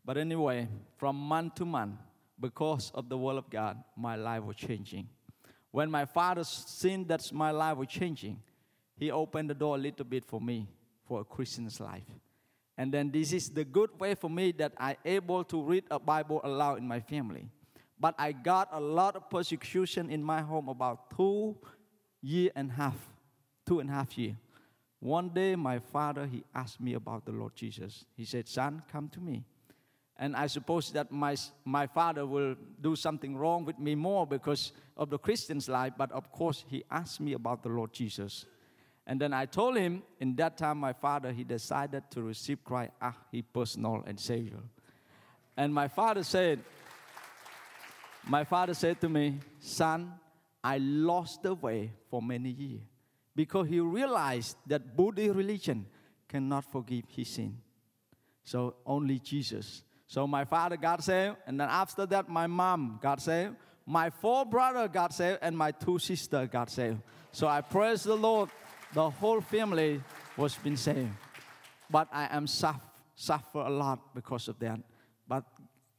But 0.05 0.19
anyway, 0.19 0.69
from 0.99 1.17
month 1.17 1.55
to 1.55 1.65
month, 1.65 1.95
because 2.39 2.93
of 2.95 3.09
the 3.09 3.17
word 3.17 3.39
of 3.39 3.49
God, 3.49 3.83
my 3.97 4.15
life 4.15 4.43
was 4.43 4.57
changing. 4.57 5.09
When 5.71 5.91
my 5.91 6.05
father 6.05 6.45
seen 6.45 7.07
that 7.07 7.33
my 7.33 7.51
life 7.51 7.79
was 7.79 7.89
changing, 7.89 8.43
he 8.95 9.11
opened 9.11 9.49
the 9.49 9.55
door 9.55 9.77
a 9.77 9.79
little 9.79 10.05
bit 10.05 10.27
for 10.27 10.39
me 10.39 10.69
for 11.07 11.23
a 11.23 11.25
Christian's 11.25 11.81
life. 11.81 12.05
And 12.77 12.93
then 12.93 13.11
this 13.11 13.33
is 13.33 13.49
the 13.49 13.65
good 13.65 13.99
way 13.99 14.17
for 14.17 14.29
me 14.29 14.53
that 14.59 14.73
I 14.77 14.99
able 15.07 15.45
to 15.45 15.63
read 15.63 15.85
a 15.91 15.99
Bible 15.99 16.43
aloud 16.45 16.77
in 16.77 16.87
my 16.87 17.01
family. 17.01 17.49
But 17.99 18.17
I 18.19 18.33
got 18.33 18.69
a 18.71 18.79
lot 18.79 19.17
of 19.17 19.31
persecution 19.31 20.11
in 20.11 20.23
my 20.23 20.43
home 20.43 20.69
about 20.69 21.17
two 21.17 21.57
year 22.23 22.51
and 22.55 22.71
a 22.71 22.75
half, 22.75 22.97
two 23.67 23.81
and 23.81 23.91
a 23.91 23.93
half 23.93 24.17
year. 24.19 24.37
One 25.01 25.29
day 25.29 25.55
my 25.57 25.79
father 25.79 26.27
he 26.27 26.45
asked 26.55 26.81
me 26.81 26.95
about 26.95 27.25
the 27.25 27.33
Lord 27.33 27.55
Jesus. 27.55 28.05
He 28.17 28.25
said, 28.25 28.49
"Son, 28.49 28.83
come 28.91 29.09
to 29.11 29.21
me." 29.21 29.45
And 30.21 30.35
I 30.35 30.49
suppose 30.49 30.91
that 30.93 31.13
my, 31.13 31.37
my 31.65 31.87
father 31.87 32.27
will 32.27 32.57
do 32.81 32.97
something 32.97 33.37
wrong 33.37 33.65
with 33.65 33.79
me 33.79 33.95
more 33.95 34.27
because 34.27 34.73
of 34.97 35.11
the 35.11 35.19
Christian's 35.19 35.69
life, 35.69 35.93
but 35.97 36.11
of 36.11 36.33
course, 36.33 36.65
he 36.69 36.83
asked 36.91 37.21
me 37.21 37.35
about 37.35 37.63
the 37.63 37.69
Lord 37.69 37.93
Jesus. 37.93 38.45
And 39.07 39.21
then 39.21 39.33
I 39.33 39.47
told 39.47 39.77
him, 39.77 40.03
in 40.19 40.35
that 40.37 40.59
time, 40.59 40.79
my 40.79 40.93
father, 40.93 41.33
he 41.33 41.45
decided 41.45 42.03
to 42.11 42.23
receive 42.23 42.65
Christ 42.65 42.91
as 43.01 43.15
his 43.31 43.45
personal 43.53 44.03
and 44.07 44.19
Savior. 44.19 44.59
And 45.57 45.73
my 45.73 45.87
father 45.87 46.25
said, 46.25 46.59
my 48.27 48.43
father 48.43 48.75
said 48.75 49.01
to 49.01 49.09
me, 49.09 49.39
son, 49.61 50.15
I 50.63 50.79
lost 50.79 51.43
the 51.43 51.55
way 51.55 51.93
for 52.11 52.21
many 52.21 52.51
years 52.51 52.83
because 53.35 53.69
he 53.69 53.81
realized 53.81 54.57
that 54.67 54.97
Buddhist 54.97 55.35
religion 55.35 55.87
cannot 56.29 56.65
forgive 56.71 57.05
his 57.09 57.29
sin. 57.29 57.59
So 58.45 58.77
only 58.85 59.19
Jesus. 59.19 59.83
So 60.07 60.27
my 60.27 60.45
father 60.45 60.77
got 60.77 61.05
saved, 61.05 61.37
and 61.47 61.61
then 61.61 61.69
after 61.69 62.07
that, 62.07 62.29
my 62.29 62.47
mom 62.47 62.99
got 63.03 63.21
saved. 63.21 63.55
My 63.87 64.11
four 64.11 64.45
brother 64.45 64.89
got 64.89 65.15
saved, 65.15 65.39
and 65.43 65.57
my 65.57 65.71
two 65.71 65.99
sister 65.99 66.47
got 66.47 66.71
saved. 66.71 66.99
So 67.31 67.47
I 67.47 67.61
praise 67.61 68.03
the 68.03 68.17
Lord. 68.17 68.51
The 68.93 69.09
whole 69.11 69.41
family 69.41 70.03
was 70.37 70.57
been 70.57 70.77
saved. 70.77 71.11
But 71.91 72.09
I 72.11 72.35
am 72.37 72.47
suffer, 72.47 72.81
suffer 73.15 73.61
a 73.61 73.71
lot 73.71 74.15
because 74.15 74.49
of 74.49 74.59
that. 74.59 74.81
But 75.27 75.45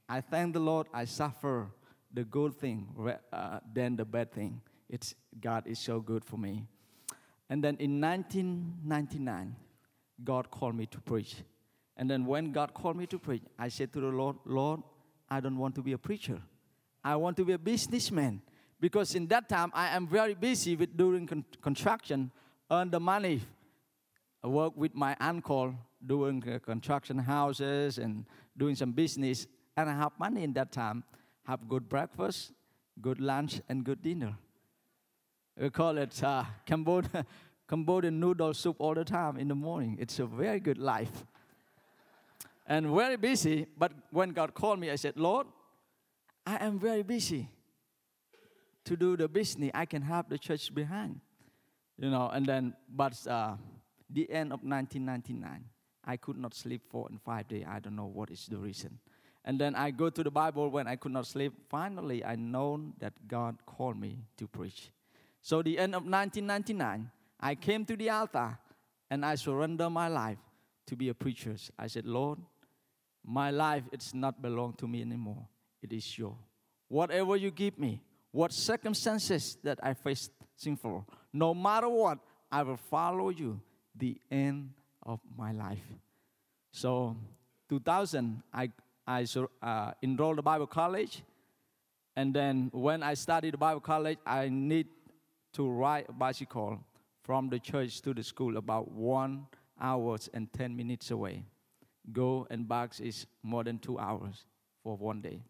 I 0.07 0.21
thank 0.21 0.53
the 0.53 0.59
Lord. 0.59 0.87
I 0.93 1.05
suffer 1.05 1.67
the 2.13 2.23
good 2.23 2.55
thing 2.55 2.87
uh, 3.31 3.59
than 3.73 3.95
the 3.95 4.05
bad 4.05 4.31
thing. 4.31 4.61
It's 4.89 5.15
God 5.39 5.67
is 5.67 5.79
so 5.79 5.99
good 5.99 6.25
for 6.25 6.37
me. 6.37 6.65
And 7.49 7.63
then 7.63 7.77
in 7.77 8.01
1999, 8.01 9.55
God 10.23 10.51
called 10.51 10.75
me 10.75 10.85
to 10.87 10.99
preach. 11.01 11.35
And 11.97 12.09
then 12.09 12.25
when 12.25 12.51
God 12.51 12.73
called 12.73 12.97
me 12.97 13.05
to 13.07 13.19
preach, 13.19 13.43
I 13.57 13.69
said 13.69 13.91
to 13.93 13.99
the 13.99 14.07
Lord, 14.07 14.37
Lord, 14.45 14.81
I 15.29 15.39
don't 15.39 15.57
want 15.57 15.75
to 15.75 15.81
be 15.81 15.93
a 15.93 15.97
preacher. 15.97 16.41
I 17.03 17.15
want 17.15 17.37
to 17.37 17.45
be 17.45 17.53
a 17.53 17.57
businessman. 17.57 18.41
Because 18.79 19.15
in 19.15 19.27
that 19.27 19.49
time, 19.49 19.71
I 19.73 19.89
am 19.89 20.07
very 20.07 20.33
busy 20.33 20.75
with 20.75 20.95
doing 20.95 21.27
con- 21.27 21.45
construction, 21.61 22.31
earn 22.71 22.89
the 22.89 22.99
money, 22.99 23.41
I 24.43 24.47
work 24.47 24.73
with 24.75 24.95
my 24.95 25.15
uncle 25.19 25.75
doing 26.05 26.41
uh, 26.47 26.59
construction 26.59 27.17
houses 27.17 27.97
and 27.97 28.25
doing 28.57 28.75
some 28.75 28.93
business. 28.93 29.47
And 29.75 29.89
I 29.89 29.93
have 29.93 30.13
money 30.17 30.43
in 30.43 30.53
that 30.53 30.71
time, 30.71 31.03
have 31.49 31.67
good 31.67 31.89
breakfast, 31.89 32.51
good 33.01 33.19
lunch, 33.19 33.59
and 33.67 33.83
good 33.83 34.03
dinner. 34.03 34.37
We 35.59 35.71
call 35.71 35.97
it 35.97 36.23
uh, 36.23 36.43
Cambodian, 36.63 37.25
Cambodian 37.67 38.19
noodle 38.19 38.53
soup 38.53 38.75
all 38.77 38.93
the 38.93 39.03
time 39.03 39.35
in 39.37 39.47
the 39.47 39.55
morning. 39.55 39.97
It's 39.99 40.19
a 40.19 40.27
very 40.27 40.59
good 40.59 40.77
life 40.77 41.25
and 42.67 42.85
very 42.93 43.17
busy. 43.17 43.65
But 43.75 43.93
when 44.11 44.29
God 44.29 44.53
called 44.53 44.79
me, 44.79 44.91
I 44.91 44.95
said, 44.95 45.17
Lord, 45.17 45.47
I 46.45 46.63
am 46.63 46.77
very 46.77 47.01
busy 47.01 47.49
to 48.85 48.95
do 48.95 49.17
the 49.17 49.27
business. 49.27 49.71
I 49.73 49.87
can 49.87 50.03
have 50.03 50.29
the 50.29 50.37
church 50.37 50.73
behind, 50.73 51.19
you 51.97 52.11
know. 52.11 52.29
And 52.31 52.45
then, 52.45 52.75
but 52.87 53.25
uh, 53.25 53.55
the 54.07 54.29
end 54.29 54.53
of 54.53 54.59
1999, 54.61 55.65
I 56.05 56.17
could 56.17 56.37
not 56.37 56.53
sleep 56.53 56.83
four 56.91 57.07
and 57.09 57.19
five 57.19 57.47
days. 57.47 57.65
I 57.67 57.79
don't 57.79 57.95
know 57.95 58.05
what 58.05 58.29
is 58.29 58.45
the 58.45 58.57
reason. 58.57 58.99
And 59.46 59.60
then 59.60 59.75
I 59.75 59.91
go 59.91 60.10
to 60.10 60.24
the 60.24 60.31
Bible 60.31 60.69
when 60.69 60.88
I 60.88 60.96
could 60.96 61.12
not 61.12 61.25
sleep. 61.25 61.53
Finally, 61.69 62.24
I 62.25 62.36
know 62.36 62.93
that 63.00 63.13
God 63.27 63.58
called 63.65 64.00
me 64.00 64.19
to 64.38 64.48
preach. 64.48 64.91
So 65.41 65.62
the 65.62 65.77
end 65.79 65.96
of 65.96 66.03
1999, 66.03 67.10
I 67.39 67.55
came 67.55 67.86
to 67.86 67.96
the 67.96 68.10
altar 68.10 68.58
and 69.10 69.25
I 69.25 69.36
surrender 69.36 69.89
my 69.89 70.08
life 70.08 70.38
to 70.88 70.96
be 70.96 71.10
a 71.10 71.13
preacher. 71.13 71.55
I 71.77 71.88
said, 71.88 72.05
Lord, 72.05 72.39
my 73.25 73.51
life 73.51 73.84
it's 73.91 74.13
not 74.13 74.41
belong 74.41 74.74
to 74.74 74.88
me 74.88 75.01
anymore. 75.01 75.48
It 75.81 75.93
is 75.93 76.17
yours. 76.17 76.36
Whatever 76.88 77.38
you 77.38 77.51
give 77.51 77.77
me, 77.77 78.01
what 78.31 78.51
circumstances 78.51 79.58
that 79.63 79.79
I 79.81 79.93
face 79.93 80.29
sinful, 80.55 81.08
no 81.31 81.53
matter 81.53 81.88
what, 81.88 82.19
I 82.51 82.63
will 82.63 82.77
follow 82.77 83.29
you 83.29 83.62
the 83.96 84.19
end 84.29 84.72
of 85.03 85.19
my 85.38 85.51
life. 85.51 85.86
So, 86.72 87.15
2000, 87.69 88.43
I, 88.53 88.72
I 89.09 89.25
uh, 89.61 89.91
enrolled 90.03 90.37
the 90.37 90.43
Bible 90.43 90.67
college. 90.67 91.23
And 92.15 92.33
then 92.33 92.69
when 92.73 93.01
I 93.01 93.15
studied 93.15 93.53
the 93.55 93.57
Bible 93.57 93.81
college, 93.81 94.19
I 94.25 94.49
need 94.49 94.87
to 95.53 95.67
ride 95.67 96.05
a 96.09 96.13
bicycle 96.13 96.79
from 97.23 97.49
the 97.49 97.59
church 97.59 98.01
to 98.01 98.13
the 98.13 98.23
school 98.23 98.57
about 98.57 98.91
one 98.91 99.47
hours 99.81 100.29
and 100.33 100.51
10 100.53 100.75
minutes 100.75 101.11
away 101.11 101.45
go 102.11 102.47
and 102.49 102.67
back 102.67 102.99
is 102.99 103.25
more 103.43 103.63
than 103.63 103.77
two 103.79 103.99
hours 103.99 104.45
for 104.83 104.97
one 104.97 105.21
day. 105.21 105.41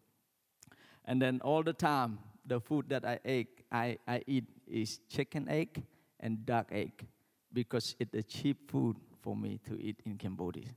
And 1.04 1.20
then 1.20 1.40
all 1.42 1.62
the 1.62 1.72
time, 1.72 2.18
the 2.46 2.60
food 2.60 2.88
that 2.88 3.04
I 3.04 3.18
ate, 3.24 3.62
I, 3.72 3.98
I 4.06 4.22
eat 4.26 4.44
is 4.66 5.00
chicken 5.08 5.48
egg 5.48 5.82
and 6.18 6.44
duck 6.44 6.68
egg 6.70 7.06
because 7.52 7.96
it's 7.98 8.14
a 8.14 8.22
cheap 8.22 8.70
food 8.70 8.96
for 9.22 9.36
me 9.36 9.60
to 9.68 9.80
eat 9.80 10.00
in 10.04 10.16
Cambodia. 10.16 10.68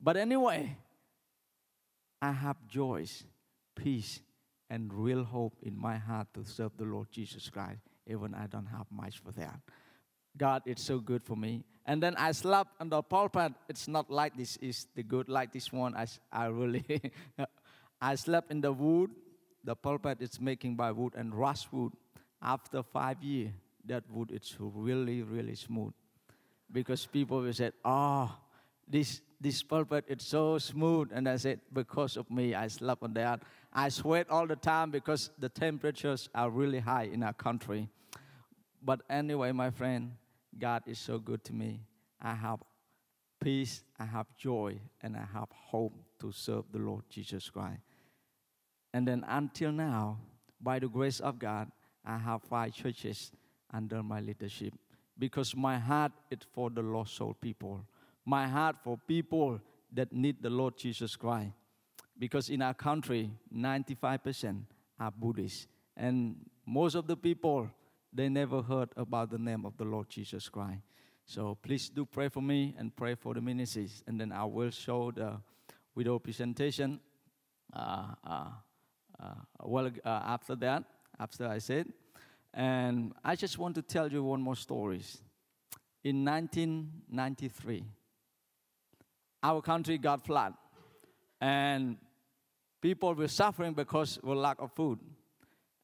But 0.00 0.16
anyway, 0.16 0.76
I 2.22 2.30
have 2.30 2.56
joys, 2.68 3.24
peace, 3.74 4.20
and 4.70 4.94
real 4.94 5.24
hope 5.24 5.58
in 5.62 5.76
my 5.76 5.96
heart 5.96 6.28
to 6.34 6.44
serve 6.44 6.70
the 6.78 6.84
Lord 6.84 7.08
Jesus 7.10 7.50
Christ, 7.50 7.80
even 8.06 8.32
I 8.32 8.46
don't 8.46 8.66
have 8.66 8.86
much 8.92 9.18
for 9.18 9.32
that. 9.32 9.60
God, 10.36 10.62
it's 10.64 10.82
so 10.82 10.98
good 11.00 11.24
for 11.24 11.36
me. 11.36 11.64
And 11.84 12.00
then 12.00 12.14
I 12.16 12.30
slept 12.30 12.70
on 12.80 12.88
the 12.88 13.02
pulpit. 13.02 13.52
It's 13.68 13.88
not 13.88 14.08
like 14.08 14.36
this 14.36 14.56
is 14.58 14.86
the 14.94 15.02
good 15.02 15.28
like 15.28 15.52
this 15.52 15.72
one. 15.72 15.96
I, 15.96 16.06
I 16.32 16.46
really, 16.46 17.12
I 18.00 18.14
slept 18.14 18.52
in 18.52 18.60
the 18.60 18.72
wood. 18.72 19.10
The 19.64 19.74
pulpit 19.74 20.18
is 20.22 20.40
making 20.40 20.76
by 20.76 20.92
wood 20.92 21.14
and 21.16 21.34
rust 21.34 21.72
wood. 21.72 21.92
After 22.40 22.84
five 22.84 23.22
years, 23.22 23.50
that 23.84 24.04
wood 24.08 24.30
is 24.30 24.56
really, 24.58 25.22
really 25.22 25.56
smooth. 25.56 25.92
Because 26.70 27.04
people 27.04 27.40
will 27.40 27.52
say, 27.52 27.72
oh, 27.84 28.32
this, 28.88 29.20
this 29.42 29.62
pulpit 29.62 30.04
is 30.06 30.22
so 30.22 30.56
smooth. 30.58 31.10
And 31.12 31.28
I 31.28 31.36
said, 31.36 31.60
because 31.72 32.16
of 32.16 32.30
me, 32.30 32.54
I 32.54 32.68
slept 32.68 33.02
on 33.02 33.12
that. 33.14 33.42
I 33.72 33.88
sweat 33.88 34.30
all 34.30 34.46
the 34.46 34.56
time 34.56 34.90
because 34.90 35.30
the 35.38 35.48
temperatures 35.48 36.28
are 36.34 36.48
really 36.48 36.78
high 36.78 37.10
in 37.12 37.22
our 37.22 37.32
country. 37.32 37.88
But 38.82 39.02
anyway, 39.10 39.52
my 39.52 39.70
friend, 39.70 40.12
God 40.58 40.82
is 40.86 40.98
so 40.98 41.18
good 41.18 41.42
to 41.44 41.52
me. 41.52 41.80
I 42.20 42.34
have 42.34 42.60
peace, 43.40 43.82
I 43.98 44.04
have 44.04 44.26
joy, 44.38 44.78
and 45.02 45.16
I 45.16 45.26
have 45.32 45.48
hope 45.50 45.94
to 46.20 46.30
serve 46.30 46.64
the 46.70 46.78
Lord 46.78 47.02
Jesus 47.10 47.50
Christ. 47.50 47.80
And 48.94 49.08
then 49.08 49.24
until 49.26 49.72
now, 49.72 50.18
by 50.60 50.78
the 50.78 50.88
grace 50.88 51.18
of 51.18 51.38
God, 51.38 51.70
I 52.04 52.18
have 52.18 52.42
five 52.42 52.72
churches 52.74 53.32
under 53.72 54.02
my 54.02 54.20
leadership 54.20 54.74
because 55.18 55.56
my 55.56 55.78
heart 55.78 56.12
is 56.30 56.38
for 56.52 56.70
the 56.70 56.82
lost 56.82 57.16
soul 57.16 57.34
people. 57.40 57.84
My 58.24 58.46
heart 58.46 58.76
for 58.82 58.98
people 59.06 59.60
that 59.92 60.12
need 60.12 60.42
the 60.42 60.50
Lord 60.50 60.76
Jesus 60.76 61.16
Christ. 61.16 61.52
Because 62.18 62.50
in 62.50 62.62
our 62.62 62.74
country, 62.74 63.30
95% 63.54 64.62
are 65.00 65.10
Buddhists. 65.10 65.66
And 65.96 66.36
most 66.66 66.94
of 66.94 67.06
the 67.06 67.16
people 67.16 67.68
they 68.12 68.28
never 68.28 68.62
heard 68.62 68.90
about 68.96 69.30
the 69.30 69.38
name 69.38 69.64
of 69.64 69.76
the 69.76 69.84
Lord 69.84 70.08
Jesus 70.08 70.48
Christ. 70.48 70.80
So 71.24 71.56
please 71.62 71.88
do 71.88 72.04
pray 72.04 72.28
for 72.28 72.42
me 72.42 72.74
and 72.78 72.94
pray 72.94 73.14
for 73.14 73.32
the 73.32 73.40
ministries. 73.40 74.02
And 74.06 74.20
then 74.20 74.32
I 74.32 74.44
will 74.44 74.70
show 74.70 75.10
the 75.10 75.40
widow 75.94 76.18
presentation. 76.18 77.00
Uh, 77.72 78.14
uh, 78.24 78.44
uh, 79.22 79.34
well, 79.62 79.90
uh, 80.04 80.08
after 80.08 80.54
that, 80.56 80.84
after 81.18 81.48
I 81.48 81.58
said. 81.58 81.86
And 82.52 83.14
I 83.24 83.34
just 83.34 83.58
want 83.58 83.76
to 83.76 83.82
tell 83.82 84.12
you 84.12 84.22
one 84.22 84.42
more 84.42 84.56
story. 84.56 85.00
In 86.04 86.24
1993, 86.24 87.84
our 89.42 89.60
country 89.60 89.98
got 89.98 90.24
flood. 90.24 90.54
And 91.40 91.96
people 92.80 93.14
were 93.14 93.28
suffering 93.28 93.72
because 93.72 94.18
of 94.18 94.36
lack 94.36 94.60
of 94.60 94.72
food. 94.72 94.98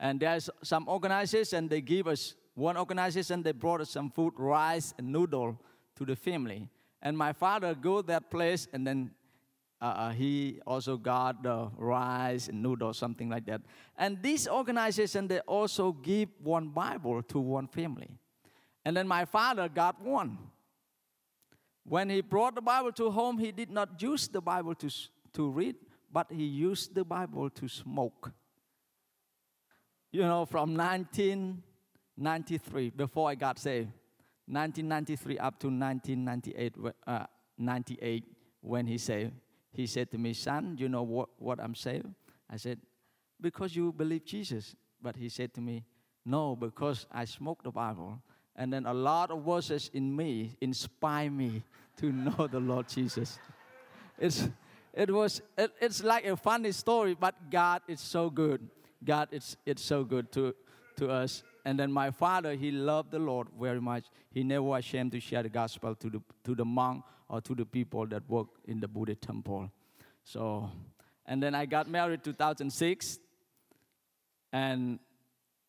And 0.01 0.21
there's 0.21 0.49
some 0.63 0.89
organization, 0.89 1.69
they 1.69 1.81
give 1.81 2.07
us, 2.07 2.35
one 2.55 2.77
organization, 2.77 3.43
they 3.43 3.53
brought 3.53 3.81
us 3.81 3.91
some 3.91 4.11
food, 4.11 4.35
rice 4.37 4.95
and 4.99 5.13
noodle 5.13 5.61
to 5.97 6.05
the 6.05 6.15
family. 6.15 6.69
And 7.03 7.17
my 7.17 7.33
father 7.33 7.75
go 7.75 8.03
that 8.03 8.31
place 8.31 8.69
and 8.73 8.87
then 8.87 9.11
uh, 9.81 9.85
uh, 9.85 10.11
he 10.11 10.61
also 10.67 10.97
got 10.97 11.43
the 11.43 11.71
rice 11.77 12.49
and 12.49 12.63
noodle, 12.63 12.93
something 12.93 13.29
like 13.29 13.47
that. 13.47 13.61
And 13.97 14.21
this 14.23 14.49
organization, 14.49 15.29
they 15.29 15.39
also 15.41 15.93
give 15.93 16.31
one 16.43 16.69
Bible 16.69 17.23
to 17.23 17.39
one 17.39 17.69
family. 17.69 18.11
And 18.85 18.97
then 18.97 19.07
my 19.07 19.25
father 19.25 19.69
got 19.69 20.01
one. 20.03 20.39
When 21.89 22.11
he 22.11 22.21
brought 22.21 22.55
the 22.55 22.61
Bible 22.61 22.93
to 22.93 23.11
home, 23.11 23.39
he 23.39 23.53
did 23.53 23.71
not 23.71 24.01
use 24.01 24.29
the 24.29 24.41
Bible 24.41 24.75
to, 24.77 24.91
to 25.33 25.51
read, 25.51 25.77
but 26.13 26.31
he 26.31 26.45
used 26.45 26.95
the 26.95 27.05
Bible 27.05 27.51
to 27.51 27.69
smoke 27.69 28.33
you 30.11 30.23
know, 30.23 30.47
from 30.47 30.75
1993, 30.75 32.91
before 32.91 33.31
I 33.31 33.35
got 33.35 33.59
saved, 33.59 33.89
1993 34.47 35.39
up 35.39 35.59
to 35.61 35.67
1998, 35.67 36.75
uh, 37.07 37.27
98, 37.59 38.25
when 38.61 38.87
he 38.87 38.97
said, 38.97 39.33
he 39.71 39.87
said 39.87 40.11
to 40.11 40.17
me, 40.19 40.33
son, 40.33 40.77
you 40.79 40.89
know 40.89 41.03
what, 41.03 41.29
what 41.39 41.61
I'm 41.61 41.75
saying? 41.75 42.15
I 42.49 42.57
said, 42.57 42.79
because 43.41 43.77
you 43.77 43.93
believe 43.93 44.25
Jesus. 44.25 44.75
But 45.01 45.15
he 45.17 45.29
said 45.29 45.55
to 45.55 45.61
me, 45.61 45.85
no, 46.25 46.57
because 46.57 47.07
I 47.13 47.25
smoke 47.25 47.63
the 47.63 47.71
Bible. 47.71 48.21
And 48.59 48.73
then 48.73 48.87
a 48.87 48.93
lot 48.93 49.31
of 49.31 49.45
verses 49.45 49.89
in 49.95 50.15
me 50.15 50.57
inspire 50.61 51.31
me 51.31 51.63
to 51.99 52.11
know 52.13 52.49
the 52.49 52.59
Lord 52.59 52.89
Jesus. 52.89 53.39
It's, 54.19 54.49
it 54.93 55.13
was, 55.13 55.41
it, 55.57 55.71
it's 55.81 56.03
like 56.03 56.27
a 56.27 56.37
funny 56.37 56.73
story, 56.73 57.15
but 57.15 57.51
God 57.51 57.83
is 57.87 58.01
so 58.01 58.29
good. 58.29 58.69
God, 59.05 59.29
it's, 59.31 59.57
it's 59.65 59.85
so 59.85 60.03
good 60.03 60.33
to, 60.33 60.57
to 60.97 61.09
us. 61.09 61.45
And 61.65 61.79
then 61.79 61.93
my 61.93 62.11
father, 62.11 62.55
he 62.55 62.73
loved 62.73 63.13
the 63.13 63.21
Lord 63.21 63.47
very 63.61 63.81
much. 63.81 64.07
He 64.33 64.43
never 64.43 64.63
was 64.63 64.81
ashamed 64.81 65.13
to 65.13 65.21
share 65.21 65.45
the 65.45 65.49
gospel 65.49 65.95
to 65.95 66.11
the, 66.11 66.21
to 66.43 66.57
the 66.57 66.65
monk 66.65 67.05
or 67.29 67.41
to 67.43 67.55
the 67.55 67.65
people 67.65 68.07
that 68.07 68.29
work 68.29 68.49
in 68.67 68.81
the 68.81 68.89
Buddha 68.89 69.15
temple. 69.15 69.71
So, 70.25 70.69
and 71.27 71.41
then 71.41 71.55
I 71.55 71.65
got 71.65 71.89
married 71.89 72.25
2006, 72.25 73.21
and 74.53 74.99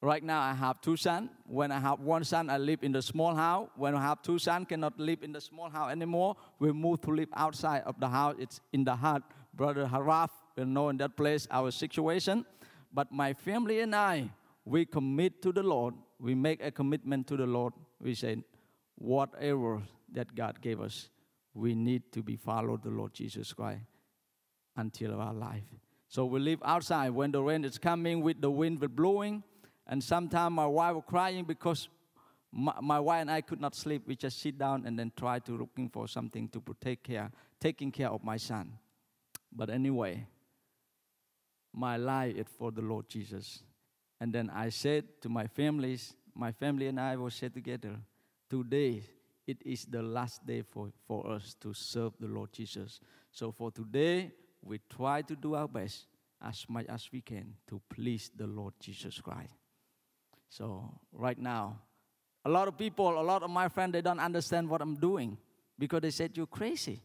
right 0.02 0.24
now 0.24 0.42
I 0.42 0.54
have 0.54 0.82
two 0.82 0.96
sons. 0.96 1.30
When 1.46 1.72
I 1.72 1.80
have 1.80 2.00
one 2.00 2.24
son, 2.24 2.50
I 2.50 2.58
live 2.58 2.84
in 2.84 2.92
the 2.92 3.02
small 3.02 3.36
house. 3.36 3.70
When 3.76 3.96
I 3.96 4.02
have 4.02 4.22
two 4.22 4.40
sons, 4.40 4.68
cannot 4.68 5.00
live 5.00 5.24
in 5.24 5.32
the 5.32 5.42
small 5.42 5.70
house 5.70 5.92
anymore. 5.92 6.36
We 6.60 6.72
move 6.72 7.02
to 7.02 7.12
live 7.12 7.30
outside 7.36 7.84
of 7.86 8.00
the 8.00 8.08
house. 8.08 8.36
It's 8.40 8.62
in 8.74 8.84
the 8.84 8.96
hut. 8.96 9.24
Brother 9.54 9.90
Ralph 9.92 10.32
will 10.56 10.66
know 10.66 10.90
in 10.90 10.98
that 10.98 11.16
place 11.18 11.48
our 11.52 11.72
situation. 11.72 12.46
But 12.94 13.12
my 13.12 13.34
family 13.34 13.82
and 13.82 13.96
I, 13.96 14.30
we 14.66 14.86
commit 14.86 15.42
to 15.42 15.52
the 15.52 15.64
Lord. 15.64 15.96
We 16.20 16.36
make 16.36 16.64
a 16.64 16.72
commitment 16.72 17.28
to 17.28 17.38
the 17.38 17.46
Lord. 17.46 17.74
We 18.02 18.14
say, 18.16 18.38
whatever 18.96 19.82
that 20.14 20.36
God 20.36 20.62
gave 20.62 20.82
us, 20.82 21.10
we 21.54 21.76
need 21.76 22.12
to 22.14 22.24
be 22.24 22.36
followed 22.36 22.84
the 22.84 22.90
Lord 22.90 23.14
Jesus 23.14 23.54
Christ 23.54 23.82
until 24.76 25.20
our 25.20 25.34
life. 25.34 25.64
So 26.08 26.26
we 26.26 26.40
live 26.40 26.60
outside 26.66 27.12
when 27.12 27.32
the 27.32 27.42
rain 27.42 27.64
is 27.64 27.78
coming 27.78 28.22
with 28.22 28.42
the 28.42 28.50
wind 28.50 28.80
blowing. 28.96 29.44
And 29.90 30.04
sometimes 30.04 30.54
my 30.54 30.68
wife 30.68 30.94
was 30.94 31.04
crying 31.08 31.44
because 31.46 31.90
my, 32.52 32.74
my, 32.80 33.00
wife 33.00 33.22
and 33.22 33.32
I 33.32 33.42
could 33.42 33.60
not 33.60 33.76
sleep. 33.76 34.04
We 34.06 34.16
just 34.16 34.40
sit 34.40 34.58
down 34.58 34.86
and 34.86 34.98
then 34.98 35.12
try 35.18 35.40
to 35.40 35.58
looking 35.58 35.90
for 35.90 36.08
something 36.08 36.48
to 36.50 36.64
take 36.80 37.04
care, 37.04 37.32
taking 37.60 37.92
care 37.92 38.10
of 38.10 38.24
my 38.24 38.38
son. 38.38 38.74
But 39.52 39.72
anyway, 39.72 40.28
my 41.74 41.98
life 41.98 42.36
is 42.36 42.46
for 42.56 42.72
the 42.72 42.84
Lord 42.84 43.10
Jesus. 43.10 43.64
And 44.22 44.32
then 44.32 44.52
I 44.52 44.70
said 44.70 45.06
to 45.22 45.30
my 45.30 45.48
families, 45.48 46.14
my 46.36 46.52
family 46.52 46.86
and 46.86 47.00
I 47.00 47.16
will 47.16 47.32
say 47.32 47.50
together, 47.50 47.96
today 48.48 49.02
it 49.48 49.58
is 49.66 49.86
the 49.86 50.04
last 50.04 50.46
day 50.46 50.62
for, 50.62 50.90
for 51.08 51.32
us 51.32 51.56
to 51.62 51.74
serve 51.74 52.14
the 52.20 52.28
Lord 52.28 52.54
Jesus. 52.54 53.00
So 53.32 53.52
for 53.52 53.72
today, 53.72 54.32
we 54.62 54.80
try 54.96 55.24
to 55.24 55.36
do 55.36 55.56
our 55.56 55.68
best 55.68 56.06
as 56.42 56.66
much 56.70 56.86
as 56.88 57.10
we 57.12 57.22
can 57.22 57.56
to 57.68 57.82
please 57.90 58.30
the 58.36 58.46
Lord 58.46 58.74
Jesus 58.80 59.20
Christ. 59.20 59.59
So 60.50 60.92
right 61.14 61.38
now, 61.38 61.80
a 62.44 62.50
lot 62.50 62.68
of 62.68 62.78
people, 62.78 63.20
a 63.20 63.22
lot 63.22 63.44
of 63.44 63.50
my 63.50 63.70
friends, 63.70 63.94
they 63.94 64.02
don't 64.02 64.20
understand 64.20 64.70
what 64.70 64.82
I'm 64.82 64.96
doing 64.96 65.38
because 65.78 66.02
they 66.02 66.12
said 66.12 66.36
you're 66.36 66.48
crazy. 66.48 67.02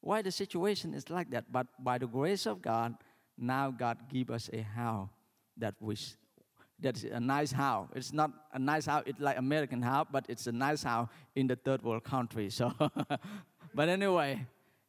Why 0.00 0.22
the 0.22 0.30
situation 0.30 0.94
is 0.94 1.10
like 1.10 1.30
that? 1.30 1.52
But 1.52 1.66
by 1.78 1.98
the 1.98 2.06
grace 2.06 2.46
of 2.46 2.62
God, 2.62 2.94
now 3.36 3.70
God 3.70 3.98
give 4.08 4.30
us 4.30 4.48
a 4.52 4.62
how 4.62 5.10
that 5.56 5.74
we 5.80 5.96
that's 6.80 7.02
a 7.02 7.18
nice 7.18 7.50
house. 7.50 7.88
It's 7.94 8.12
not 8.12 8.30
a 8.52 8.58
nice 8.58 8.86
house, 8.86 9.02
it's 9.06 9.20
like 9.20 9.36
American 9.36 9.82
house, 9.82 10.06
but 10.10 10.26
it's 10.28 10.46
a 10.46 10.52
nice 10.52 10.84
house 10.84 11.08
in 11.34 11.48
the 11.48 11.56
third 11.56 11.82
world 11.82 12.04
country. 12.04 12.50
So 12.50 12.72
but 13.74 13.88
anyway, 13.88 14.46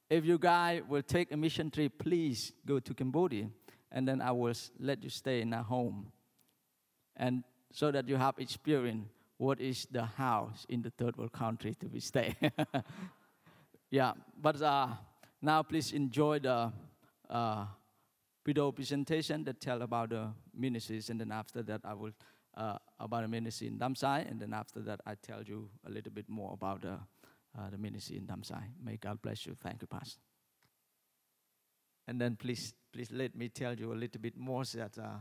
if 0.10 0.24
you 0.24 0.38
guys 0.38 0.84
will 0.88 1.02
take 1.02 1.32
a 1.32 1.38
mission 1.38 1.72
trip, 1.72 1.94
please 1.98 2.54
go 2.66 2.80
to 2.80 2.94
Cambodia, 2.94 3.50
and 3.92 4.08
then 4.08 4.22
I 4.22 4.32
will 4.32 4.54
let 4.80 5.04
you 5.04 5.10
stay 5.10 5.42
in 5.42 5.52
a 5.54 5.64
home, 5.64 6.12
and 7.16 7.44
so 7.72 7.92
that 7.92 8.08
you 8.08 8.16
have 8.16 8.36
experience 8.40 9.08
what 9.38 9.62
is 9.62 9.88
the 9.92 10.04
house 10.04 10.66
in 10.70 10.82
the 10.82 10.90
third 10.90 11.16
world 11.18 11.32
country 11.32 11.74
to 11.76 11.86
be 11.88 12.00
stay. 12.00 12.36
yeah, 13.90 14.14
but 14.42 14.62
uh, 14.62 14.88
now 15.42 15.64
please 15.64 15.94
enjoy 15.94 16.40
the 16.40 16.72
uh, 17.30 17.66
video 18.46 18.72
presentation 18.72 19.44
that 19.46 19.62
tell 19.62 19.82
about 19.82 20.10
the 20.10 20.28
ministries, 20.54 21.10
and 21.10 21.20
then 21.20 21.32
after 21.32 21.64
that 21.64 21.82
I 21.84 21.94
will 21.94 22.12
uh, 22.58 22.78
about 23.00 23.22
the 23.22 23.28
ministry 23.28 23.68
in 23.68 23.78
dump 23.78 23.98
site, 23.98 24.28
and 24.28 24.40
then 24.40 24.54
after 24.54 24.82
that 24.82 25.00
I 25.06 25.16
tell 25.16 25.42
you 25.44 25.70
a 25.86 25.90
little 25.90 26.12
bit 26.12 26.28
more 26.28 26.54
about 26.54 26.82
the 26.82 27.00
uh, 27.58 27.70
the 27.70 27.78
ministry 27.78 28.18
in 28.18 28.26
dump 28.26 28.46
site. 28.46 28.72
May 28.84 28.98
God 28.98 29.22
bless 29.22 29.46
you. 29.46 29.56
Thank 29.56 29.82
you, 29.82 29.88
Pastor. 29.88 30.20
And 32.08 32.20
then 32.20 32.36
please, 32.36 32.74
please 32.92 33.12
let 33.12 33.36
me 33.36 33.50
tell 33.50 33.76
you 33.76 33.94
a 33.94 33.96
little 33.96 34.20
bit 34.20 34.38
more 34.38 34.64
that 34.74 34.98
uh, 34.98 35.18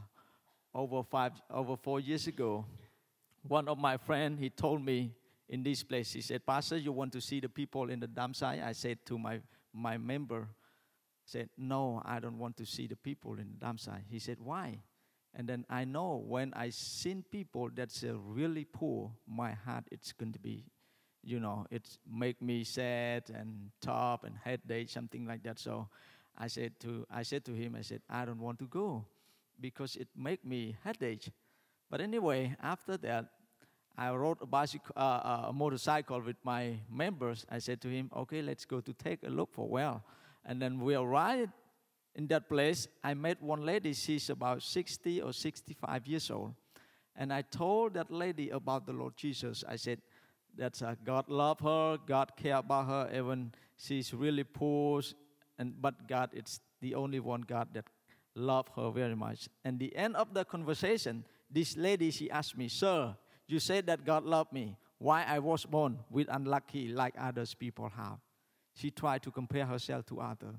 over 0.79 1.03
five, 1.03 1.33
over 1.51 1.77
four 1.77 1.99
years 1.99 2.29
ago, 2.29 2.65
one 3.47 3.67
of 3.67 3.79
my 3.79 3.97
friends, 3.97 4.39
he 4.39 4.49
told 4.49 4.85
me 4.85 5.13
in 5.49 5.65
this 5.65 5.83
place, 5.83 6.13
he 6.13 6.21
said, 6.21 6.47
Pastor, 6.47 6.77
you 6.77 6.93
want 6.93 7.13
to 7.15 7.21
see 7.21 7.41
the 7.41 7.49
people 7.49 7.91
in 7.91 7.99
the 7.99 8.07
dump 8.07 8.37
site? 8.37 8.63
I 8.63 8.73
said 8.73 8.99
to 9.07 9.19
my, 9.19 9.41
my 9.73 9.99
member, 9.99 10.47
said, 11.25 11.49
no, 11.59 12.01
I 12.05 12.21
don't 12.21 12.39
want 12.39 12.57
to 12.59 12.65
see 12.65 12.87
the 12.87 12.97
people 12.97 13.33
in 13.33 13.49
the 13.49 13.67
dump 13.67 13.81
site. 13.81 14.05
He 14.09 14.21
said, 14.21 14.37
why? 14.39 14.81
And 15.35 15.49
then 15.49 15.67
I 15.69 15.85
know 15.85 16.23
when 16.25 16.55
I 16.55 16.71
seen 16.71 17.25
people 17.29 17.71
that's 17.75 18.05
uh, 18.05 18.17
really 18.17 18.65
poor, 18.65 19.11
my 19.27 19.53
heart 19.53 19.85
it's 19.91 20.13
going 20.13 20.33
to 20.33 20.39
be 20.39 20.65
you 21.25 21.41
know, 21.41 21.67
it 21.71 21.83
make 22.09 22.41
me 22.41 22.63
sad 22.63 23.25
and 23.35 23.71
tough 23.83 24.23
and 24.23 24.37
headache, 24.43 24.89
something 24.89 25.27
like 25.27 25.43
that. 25.43 25.59
So 25.59 25.89
I 26.39 26.47
said 26.47 26.79
to 26.81 27.05
I 27.11 27.25
said 27.25 27.45
to 27.47 27.53
him, 27.53 27.75
I 27.77 27.83
said, 27.83 28.01
I 28.09 28.25
don't 28.25 28.39
want 28.39 28.61
to 28.61 28.67
go 28.67 29.05
because 29.61 29.97
it 29.97 30.09
make 30.17 30.45
me 30.45 30.77
headache. 30.85 31.31
But 31.91 32.01
anyway, 32.01 32.57
after 32.63 32.97
that, 32.99 33.27
I 33.97 34.11
rode 34.11 34.39
a 34.41 34.47
bicycle, 34.47 34.95
uh, 34.97 35.01
uh, 35.01 35.47
a 35.49 35.53
motorcycle 35.53 36.21
with 36.21 36.37
my 36.45 36.79
members. 36.91 37.45
I 37.51 37.59
said 37.59 37.81
to 37.83 37.89
him, 37.89 38.11
okay, 38.15 38.43
let's 38.43 38.65
go 38.65 38.81
to 38.81 38.93
take 38.93 39.23
a 39.25 39.31
look 39.31 39.53
for 39.53 39.69
well. 39.69 40.05
And 40.45 40.63
then 40.63 40.79
we 40.79 40.95
arrived 40.95 41.53
in 42.15 42.29
that 42.29 42.49
place. 42.49 42.87
I 43.03 43.15
met 43.15 43.43
one 43.43 43.67
lady. 43.67 43.93
She's 43.95 44.31
about 44.31 44.63
60 44.63 45.23
or 45.23 45.33
65 45.33 46.07
years 46.07 46.31
old. 46.31 46.55
And 47.17 47.33
I 47.33 47.43
told 47.43 47.95
that 47.95 48.13
lady 48.13 48.51
about 48.51 48.87
the 48.87 48.93
Lord 48.93 49.17
Jesus. 49.17 49.65
I 49.69 49.77
said, 49.77 50.01
that 50.59 50.83
uh, 50.83 50.95
God 51.05 51.29
love 51.29 51.61
her, 51.61 51.99
God 52.07 52.33
care 52.37 52.57
about 52.57 52.87
her, 52.87 53.11
even 53.15 53.53
she's 53.77 54.13
really 54.13 54.45
poor, 54.45 55.03
and 55.59 55.81
but 55.81 56.07
God, 56.09 56.31
it's 56.33 56.61
the 56.81 56.95
only 56.95 57.21
one 57.21 57.43
God 57.43 57.69
that 57.75 57.85
love 58.39 58.69
her 58.77 58.91
very 58.91 59.15
much. 59.15 59.49
And 59.65 59.79
the 59.79 59.95
end 59.97 60.17
of 60.17 60.33
the 60.33 60.45
conversation, 60.45 61.25
this 61.51 61.77
lady 61.77 62.11
she 62.11 62.31
asked 62.31 62.57
me, 62.57 62.69
"Sir, 62.69 63.17
you 63.47 63.59
said 63.59 63.87
that 63.87 64.05
God 64.05 64.25
loved 64.25 64.53
me. 64.53 64.77
Why 64.99 65.25
I 65.25 65.39
was 65.39 65.65
born 65.65 65.99
with 66.11 66.29
unlucky 66.31 66.89
like 66.89 67.15
others 67.19 67.55
people 67.55 67.89
have?" 67.89 68.21
She 68.75 68.91
tried 68.91 69.23
to 69.25 69.31
compare 69.31 69.67
herself 69.67 70.07
to 70.07 70.21
others. 70.21 70.57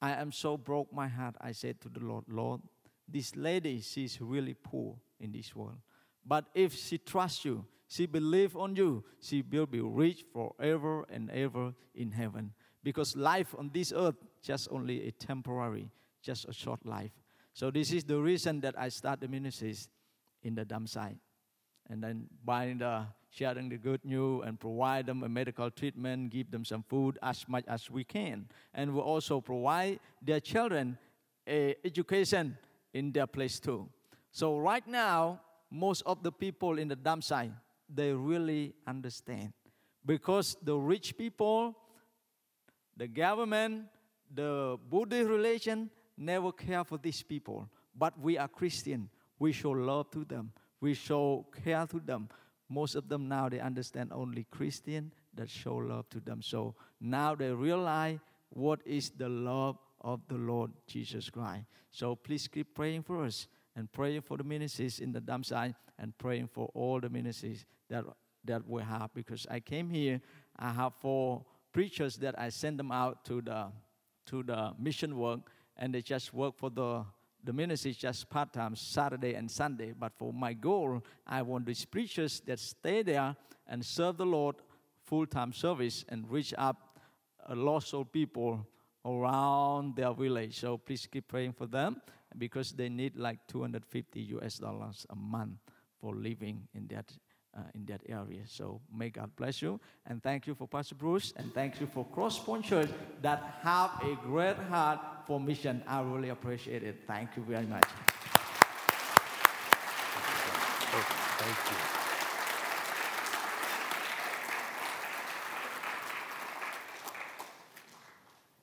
I 0.00 0.12
am 0.12 0.32
so 0.32 0.56
broke 0.56 0.92
my 0.92 1.08
heart. 1.08 1.36
I 1.40 1.52
said 1.52 1.80
to 1.82 1.88
the 1.88 2.00
Lord, 2.00 2.24
Lord, 2.28 2.62
this 3.06 3.34
lady 3.36 3.80
she's 3.80 4.20
really 4.20 4.54
poor 4.54 4.96
in 5.18 5.32
this 5.32 5.54
world. 5.54 5.80
But 6.24 6.48
if 6.54 6.74
she 6.74 6.98
trusts 6.98 7.44
you, 7.44 7.66
she 7.88 8.06
believe 8.06 8.56
on 8.56 8.76
you, 8.76 9.04
she 9.20 9.42
will 9.42 9.66
be 9.66 9.80
rich 9.80 10.24
forever 10.32 11.04
and 11.08 11.30
ever 11.30 11.74
in 11.94 12.12
heaven. 12.12 12.52
Because 12.82 13.16
life 13.16 13.54
on 13.58 13.70
this 13.70 13.92
earth 13.92 14.16
just 14.40 14.68
only 14.70 15.08
a 15.08 15.10
temporary, 15.10 15.90
just 16.22 16.48
a 16.48 16.52
short 16.52 16.84
life. 16.84 17.12
So 17.52 17.70
this 17.70 17.92
is 17.92 18.04
the 18.04 18.18
reason 18.18 18.60
that 18.60 18.78
I 18.78 18.88
start 18.88 19.20
the 19.20 19.28
ministries 19.28 19.88
in 20.42 20.54
the 20.54 20.64
dump 20.64 20.88
site. 20.88 21.16
And 21.90 22.02
then 22.02 22.26
by 22.44 22.74
the 22.78 23.06
sharing 23.30 23.68
the 23.68 23.76
good 23.76 24.04
news 24.04 24.44
and 24.46 24.58
provide 24.58 25.06
them 25.06 25.22
a 25.22 25.28
medical 25.28 25.70
treatment, 25.70 26.30
give 26.30 26.50
them 26.50 26.64
some 26.64 26.82
food 26.82 27.18
as 27.22 27.46
much 27.48 27.64
as 27.66 27.90
we 27.90 28.04
can. 28.04 28.48
And 28.74 28.94
we 28.94 29.00
also 29.00 29.40
provide 29.40 30.00
their 30.22 30.40
children 30.40 30.98
a 31.46 31.74
education 31.84 32.56
in 32.92 33.12
their 33.12 33.26
place 33.26 33.58
too. 33.58 33.88
So 34.30 34.58
right 34.58 34.86
now, 34.86 35.40
most 35.70 36.02
of 36.06 36.22
the 36.22 36.32
people 36.32 36.78
in 36.78 36.88
the 36.88 36.96
dump 36.96 37.24
site, 37.24 37.52
they 37.88 38.12
really 38.12 38.74
understand. 38.86 39.52
Because 40.04 40.56
the 40.62 40.76
rich 40.76 41.16
people, 41.16 41.74
the 42.96 43.08
government, 43.08 43.86
the 44.32 44.78
Buddhist 44.90 45.28
religion 45.28 45.90
never 46.18 46.52
care 46.52 46.84
for 46.84 46.98
these 46.98 47.22
people. 47.22 47.68
But 47.96 48.18
we 48.18 48.38
are 48.38 48.48
Christian. 48.48 49.08
We 49.38 49.52
show 49.52 49.70
love 49.70 50.10
to 50.10 50.24
them. 50.24 50.52
We 50.80 50.94
show 50.94 51.46
care 51.64 51.86
to 51.86 52.00
them. 52.00 52.28
Most 52.68 52.94
of 52.94 53.08
them 53.08 53.28
now 53.28 53.48
they 53.48 53.60
understand 53.60 54.12
only 54.12 54.44
Christian 54.50 55.12
that 55.34 55.48
show 55.48 55.76
love 55.76 56.08
to 56.10 56.20
them. 56.20 56.42
So 56.42 56.74
now 57.00 57.34
they 57.34 57.50
realize 57.50 58.18
what 58.50 58.80
is 58.84 59.10
the 59.10 59.28
love 59.28 59.78
of 60.00 60.20
the 60.28 60.36
Lord 60.36 60.70
Jesus 60.86 61.30
Christ. 61.30 61.64
So 61.90 62.14
please 62.14 62.46
keep 62.48 62.74
praying 62.74 63.02
for 63.02 63.24
us 63.24 63.48
and 63.74 63.90
praying 63.90 64.22
for 64.22 64.36
the 64.36 64.44
ministries 64.44 65.00
in 65.00 65.12
the 65.12 65.20
dump 65.20 65.46
site 65.46 65.74
and 65.98 66.16
praying 66.18 66.48
for 66.48 66.70
all 66.74 67.00
the 67.00 67.08
ministries 67.08 67.64
that, 67.88 68.04
that 68.44 68.66
we 68.66 68.82
have. 68.82 69.10
Because 69.14 69.46
I 69.50 69.60
came 69.60 69.90
here, 69.90 70.20
I 70.58 70.72
have 70.72 70.94
four 70.94 71.44
preachers 71.72 72.16
that 72.16 72.38
I 72.38 72.50
send 72.50 72.78
them 72.78 72.92
out 72.92 73.24
to 73.26 73.40
the, 73.40 73.66
to 74.26 74.42
the 74.42 74.72
mission 74.78 75.16
work, 75.16 75.40
and 75.78 75.94
they 75.94 76.02
just 76.02 76.34
work 76.34 76.56
for 76.56 76.70
the, 76.70 77.04
the 77.44 77.52
ministry 77.52 77.92
just 77.92 78.28
part 78.28 78.52
time, 78.52 78.74
Saturday 78.76 79.34
and 79.34 79.50
Sunday. 79.50 79.92
But 79.98 80.12
for 80.18 80.32
my 80.32 80.52
goal, 80.52 81.02
I 81.26 81.42
want 81.42 81.66
these 81.66 81.84
preachers 81.84 82.40
that 82.46 82.58
stay 82.58 83.02
there 83.02 83.36
and 83.66 83.84
serve 83.84 84.16
the 84.16 84.26
Lord 84.26 84.56
full 85.04 85.26
time 85.26 85.52
service 85.52 86.04
and 86.08 86.28
reach 86.30 86.52
up 86.58 86.98
uh, 87.48 87.54
lost 87.54 87.88
soul 87.88 88.04
people 88.04 88.66
around 89.04 89.96
their 89.96 90.12
village. 90.12 90.58
So 90.58 90.76
please 90.76 91.06
keep 91.10 91.28
praying 91.28 91.52
for 91.52 91.66
them 91.66 92.02
because 92.36 92.72
they 92.72 92.88
need 92.88 93.16
like 93.16 93.38
250 93.46 94.20
US 94.20 94.58
dollars 94.58 95.06
a 95.10 95.16
month 95.16 95.58
for 96.00 96.14
living 96.14 96.68
in 96.74 96.86
that 96.88 97.10
uh, 97.58 97.62
in 97.74 97.84
that 97.86 98.00
area. 98.08 98.42
So 98.46 98.80
may 98.94 99.10
God 99.10 99.30
bless 99.36 99.60
you. 99.60 99.80
And 100.06 100.22
thank 100.22 100.46
you 100.46 100.54
for 100.54 100.68
Pastor 100.68 100.94
Bruce. 100.94 101.32
And 101.36 101.52
thank 101.52 101.80
you 101.80 101.86
for 101.86 102.06
Crosspoint 102.06 102.64
Church 102.64 102.90
that 103.22 103.58
have 103.62 103.90
a 104.02 104.16
great 104.24 104.56
heart 104.56 105.00
for 105.26 105.40
mission. 105.40 105.82
I 105.86 106.02
really 106.02 106.28
appreciate 106.28 106.82
it. 106.82 107.02
Thank 107.06 107.36
you 107.36 107.42
very 107.42 107.66
much. 107.66 107.84
Thank 111.38 111.56
you. 111.70 111.98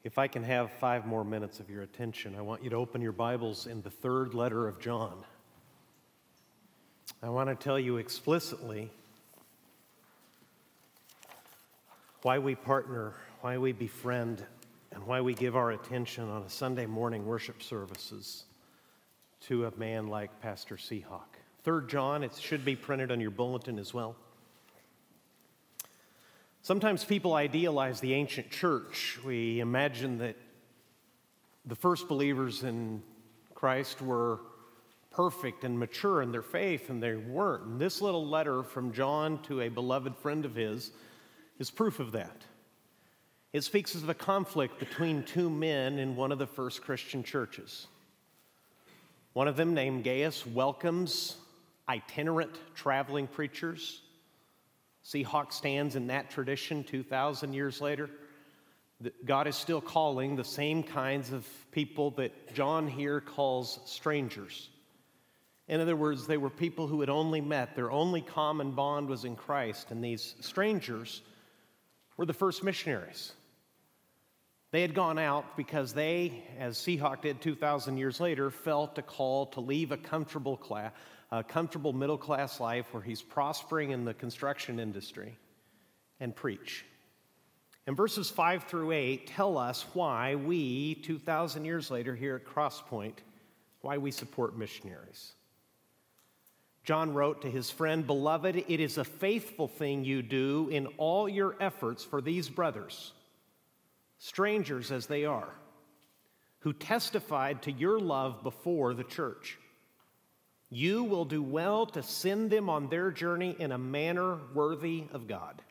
If 0.03 0.19
I 0.19 0.27
can 0.27 0.43
have 0.43 0.71
five 0.71 1.07
more 1.07 1.23
minutes 1.23 1.59
of 1.59 1.69
your 1.69 1.81
attention, 1.81 2.35
I 2.37 2.41
want 2.41 2.63
you 2.63 2.69
to 2.69 2.75
open 2.75 3.01
your 3.01 3.11
Bibles 3.11 3.65
in 3.65 3.81
the 3.81 3.89
third 3.89 4.35
letter 4.35 4.67
of 4.67 4.79
John. 4.79 5.25
I 7.23 7.29
want 7.29 7.49
to 7.49 7.55
tell 7.55 7.79
you 7.79 7.97
explicitly 7.97 8.91
why 12.21 12.39
we 12.39 12.55
partner, 12.55 13.13
why 13.41 13.57
we 13.57 13.71
befriend, 13.71 14.43
and 14.91 15.05
why 15.05 15.21
we 15.21 15.33
give 15.33 15.55
our 15.55 15.71
attention 15.71 16.29
on 16.29 16.43
a 16.43 16.49
Sunday 16.49 16.85
morning 16.85 17.25
worship 17.25 17.61
services 17.61 18.45
to 19.41 19.65
a 19.65 19.77
man 19.77 20.07
like 20.07 20.41
Pastor 20.41 20.75
Seahawk. 20.75 21.39
Third 21.63 21.89
John, 21.89 22.23
it 22.23 22.33
should 22.39 22.63
be 22.63 22.75
printed 22.75 23.11
on 23.11 23.19
your 23.19 23.31
bulletin 23.31 23.79
as 23.79 23.93
well. 23.93 24.15
Sometimes 26.61 27.03
people 27.03 27.33
idealize 27.33 27.99
the 27.99 28.13
ancient 28.13 28.49
church. 28.49 29.19
We 29.23 29.59
imagine 29.59 30.17
that 30.19 30.35
the 31.65 31.75
first 31.75 32.07
believers 32.07 32.63
in 32.63 33.03
Christ 33.53 34.01
were 34.01 34.39
perfect 35.15 35.63
and 35.63 35.79
mature 35.79 36.21
in 36.21 36.31
their 36.31 36.41
faith, 36.41 36.89
and 36.89 37.01
they 37.01 37.15
weren't. 37.15 37.63
And 37.65 37.79
this 37.79 38.01
little 38.01 38.27
letter 38.27 38.63
from 38.63 38.93
John 38.93 39.41
to 39.43 39.61
a 39.61 39.69
beloved 39.69 40.15
friend 40.17 40.45
of 40.45 40.55
his 40.55 40.91
is 41.59 41.71
proof 41.71 41.99
of 41.99 42.11
that. 42.13 42.41
It 43.53 43.63
speaks 43.63 43.95
of 43.95 44.09
a 44.09 44.13
conflict 44.13 44.79
between 44.79 45.23
two 45.23 45.49
men 45.49 45.97
in 45.97 46.15
one 46.15 46.31
of 46.31 46.39
the 46.39 46.47
first 46.47 46.81
Christian 46.81 47.23
churches. 47.23 47.87
One 49.33 49.47
of 49.47 49.55
them, 49.55 49.73
named 49.73 50.03
Gaius, 50.03 50.45
welcomes 50.45 51.37
itinerant 51.87 52.55
traveling 52.75 53.27
preachers 53.27 54.01
Seahawk 55.05 55.53
stands 55.53 55.95
in 55.95 56.07
that 56.07 56.31
tradition 56.31 56.83
2,000 56.83 57.53
years 57.53 57.79
later. 57.79 58.09
God 59.23 59.45
is 59.45 59.55
still 59.55 59.81
calling 59.81 60.35
the 60.35 60.43
same 60.43 60.81
kinds 60.81 61.31
of 61.31 61.47
people 61.71 62.11
that 62.11 62.55
John 62.55 62.87
here 62.87 63.21
calls 63.21 63.79
strangers. 63.85 64.69
In 65.67 65.81
other 65.81 65.95
words, 65.95 66.27
they 66.27 66.37
were 66.37 66.49
people 66.49 66.87
who 66.87 66.99
had 66.99 67.09
only 67.09 67.41
met, 67.41 67.75
their 67.75 67.91
only 67.91 68.21
common 68.21 68.71
bond 68.71 69.09
was 69.09 69.25
in 69.25 69.35
Christ, 69.35 69.91
and 69.91 70.03
these 70.03 70.35
strangers 70.39 71.21
were 72.17 72.25
the 72.25 72.33
first 72.33 72.63
missionaries. 72.63 73.33
They 74.71 74.81
had 74.81 74.93
gone 74.93 75.17
out 75.17 75.57
because 75.57 75.93
they, 75.93 76.43
as 76.59 76.77
Seahawk 76.77 77.21
did 77.21 77.41
2,000 77.41 77.97
years 77.97 78.19
later, 78.19 78.51
felt 78.51 78.97
a 78.97 79.01
call 79.01 79.47
to 79.47 79.61
leave 79.61 79.91
a 79.91 79.97
comfortable 79.97 80.59
a 81.31 81.43
comfortable 81.43 81.93
middle 81.93 82.17
class 82.17 82.59
life 82.59 82.85
where 82.91 83.01
he's 83.01 83.21
prospering 83.21 83.91
in 83.91 84.05
the 84.05 84.13
construction 84.13 84.79
industry 84.79 85.37
and 86.19 86.35
preach. 86.35 86.85
And 87.87 87.95
verses 87.95 88.29
5 88.29 88.65
through 88.65 88.91
8 88.91 89.27
tell 89.27 89.57
us 89.57 89.85
why 89.93 90.35
we, 90.35 90.95
2,000 90.95 91.65
years 91.65 91.89
later, 91.89 92.15
here 92.15 92.35
at 92.35 92.45
Crosspoint, 92.45 93.17
why 93.81 93.97
we 93.97 94.11
support 94.11 94.57
missionaries. 94.57 95.33
John 96.85 97.15
wrote 97.15 97.41
to 97.41 97.49
his 97.49 97.71
friend, 97.71 98.05
Beloved, 98.05 98.55
it 98.55 98.79
is 98.79 98.99
a 98.99 99.03
faithful 99.03 99.67
thing 99.67 100.05
you 100.05 100.21
do 100.21 100.69
in 100.71 100.85
all 100.97 101.27
your 101.27 101.55
efforts 101.59 102.03
for 102.03 102.21
these 102.21 102.47
brothers, 102.47 103.11
strangers 104.19 104.91
as 104.91 105.07
they 105.07 105.25
are, 105.25 105.49
who 106.59 106.73
testified 106.73 107.63
to 107.63 107.71
your 107.71 107.99
love 107.99 108.43
before 108.43 108.93
the 108.93 109.03
church. 109.03 109.57
You 110.69 111.03
will 111.03 111.25
do 111.25 111.41
well 111.41 111.87
to 111.87 112.03
send 112.03 112.51
them 112.51 112.69
on 112.69 112.89
their 112.89 113.09
journey 113.09 113.55
in 113.57 113.71
a 113.71 113.79
manner 113.79 114.37
worthy 114.53 115.05
of 115.11 115.27
God, 115.27 115.63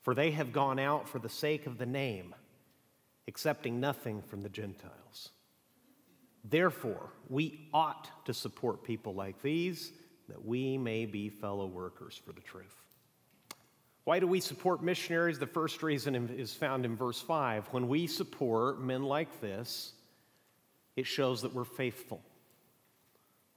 for 0.00 0.14
they 0.14 0.30
have 0.30 0.52
gone 0.52 0.78
out 0.78 1.10
for 1.10 1.18
the 1.18 1.28
sake 1.28 1.66
of 1.66 1.76
the 1.76 1.86
name, 1.86 2.34
accepting 3.26 3.80
nothing 3.80 4.22
from 4.22 4.40
the 4.40 4.48
Gentiles. 4.48 5.28
Therefore, 6.42 7.10
we 7.28 7.68
ought 7.74 8.08
to 8.24 8.32
support 8.32 8.82
people 8.82 9.14
like 9.14 9.42
these 9.42 9.92
that 10.28 10.44
we 10.44 10.78
may 10.78 11.06
be 11.06 11.28
fellow 11.28 11.66
workers 11.66 12.20
for 12.24 12.32
the 12.32 12.40
truth. 12.40 12.74
Why 14.04 14.20
do 14.20 14.26
we 14.26 14.40
support 14.40 14.82
missionaries? 14.82 15.38
The 15.38 15.46
first 15.46 15.82
reason 15.82 16.30
is 16.36 16.54
found 16.54 16.84
in 16.84 16.96
verse 16.96 17.20
5. 17.20 17.66
When 17.72 17.88
we 17.88 18.06
support 18.06 18.80
men 18.80 19.02
like 19.02 19.40
this, 19.40 19.92
it 20.96 21.06
shows 21.06 21.42
that 21.42 21.54
we're 21.54 21.64
faithful. 21.64 22.20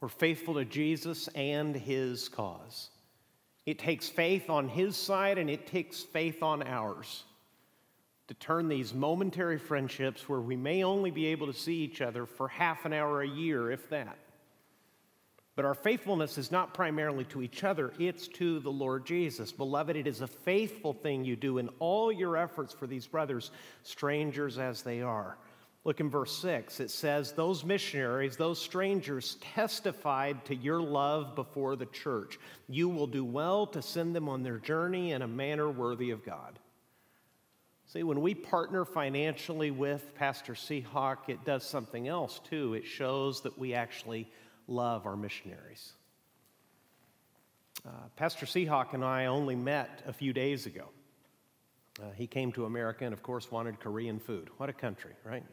We're 0.02 0.10
faithful 0.10 0.56
to 0.56 0.66
Jesus 0.66 1.28
and 1.30 1.76
his 1.76 2.28
cause. 2.28 2.90
It 3.66 3.80
takes 3.80 4.10
faith 4.10 4.50
on 4.50 4.68
his 4.68 4.98
side 4.98 5.38
and 5.38 5.50
it 5.50 5.68
takes 5.68 6.02
faith 6.02 6.44
on 6.44 6.64
ours 6.64 7.24
to 8.28 8.34
turn 8.34 8.68
these 8.68 8.94
momentary 8.94 9.58
friendships 9.58 10.28
where 10.28 10.40
we 10.40 10.56
may 10.56 10.84
only 10.84 11.12
be 11.12 11.28
able 11.28 11.48
to 11.48 11.54
see 11.54 11.76
each 11.76 12.02
other 12.02 12.26
for 12.26 12.48
half 12.48 12.86
an 12.86 12.94
hour 12.94 13.22
a 13.22 13.28
year, 13.28 13.72
if 13.72 13.90
that. 13.90 14.18
But 15.56 15.66
our 15.66 15.74
faithfulness 15.74 16.38
is 16.38 16.52
not 16.52 16.74
primarily 16.74 17.26
to 17.26 17.42
each 17.42 17.64
other, 17.64 17.92
it's 18.00 18.28
to 18.30 18.60
the 18.60 18.72
Lord 18.72 19.06
Jesus. 19.06 19.52
Beloved, 19.52 19.96
it 19.98 20.08
is 20.08 20.22
a 20.22 20.28
faithful 20.28 20.94
thing 20.94 21.26
you 21.26 21.36
do 21.36 21.58
in 21.58 21.70
all 21.80 22.12
your 22.12 22.38
efforts 22.38 22.74
for 22.74 22.88
these 22.88 23.06
brothers, 23.06 23.52
strangers 23.84 24.58
as 24.58 24.82
they 24.82 25.02
are. 25.02 25.38
Look 25.84 26.00
in 26.00 26.10
verse 26.10 26.38
6. 26.38 26.80
It 26.80 26.92
says, 26.92 27.32
Those 27.32 27.66
missionaries, 27.66 28.38
those 28.38 28.62
strangers 28.62 29.38
testified 29.56 30.46
to 30.46 30.56
your 30.56 30.80
love 30.80 31.36
before 31.36 31.76
the 31.76 31.88
church. 31.88 32.40
You 32.70 32.88
will 32.88 33.08
do 33.08 33.26
well 33.26 33.66
to 33.68 33.82
send 33.82 34.16
them 34.16 34.30
on 34.30 34.44
their 34.44 34.60
journey 34.60 35.12
in 35.12 35.24
a 35.24 35.28
manner 35.28 35.70
worthy 35.70 36.12
of 36.12 36.24
God. 36.24 36.60
See, 37.88 38.04
when 38.04 38.22
we 38.22 38.36
partner 38.36 38.86
financially 38.86 39.72
with 39.72 40.16
Pastor 40.16 40.54
Seahawk, 40.54 41.28
it 41.28 41.44
does 41.44 41.66
something 41.66 42.08
else 42.08 42.40
too. 42.48 42.76
It 42.76 42.86
shows 42.86 43.42
that 43.42 43.58
we 43.58 43.74
actually 43.74 44.32
love 44.72 45.06
our 45.06 45.18
missionaries. 45.18 45.94
Uh, 47.86 47.90
Pastor 48.16 48.46
Seahawk 48.46 48.94
and 48.94 49.04
I 49.04 49.26
only 49.26 49.56
met 49.56 50.02
a 50.08 50.14
few 50.14 50.34
days 50.34 50.66
ago. 50.66 50.90
Uh, 52.02 52.06
he 52.16 52.26
came 52.26 52.52
to 52.54 52.66
America 52.66 53.04
and, 53.04 53.14
of 53.14 53.22
course, 53.22 53.52
wanted 53.52 53.80
Korean 53.80 54.20
food. 54.20 54.50
What 54.58 54.70
a 54.70 54.74
country, 54.74 55.12
right? 55.26 55.44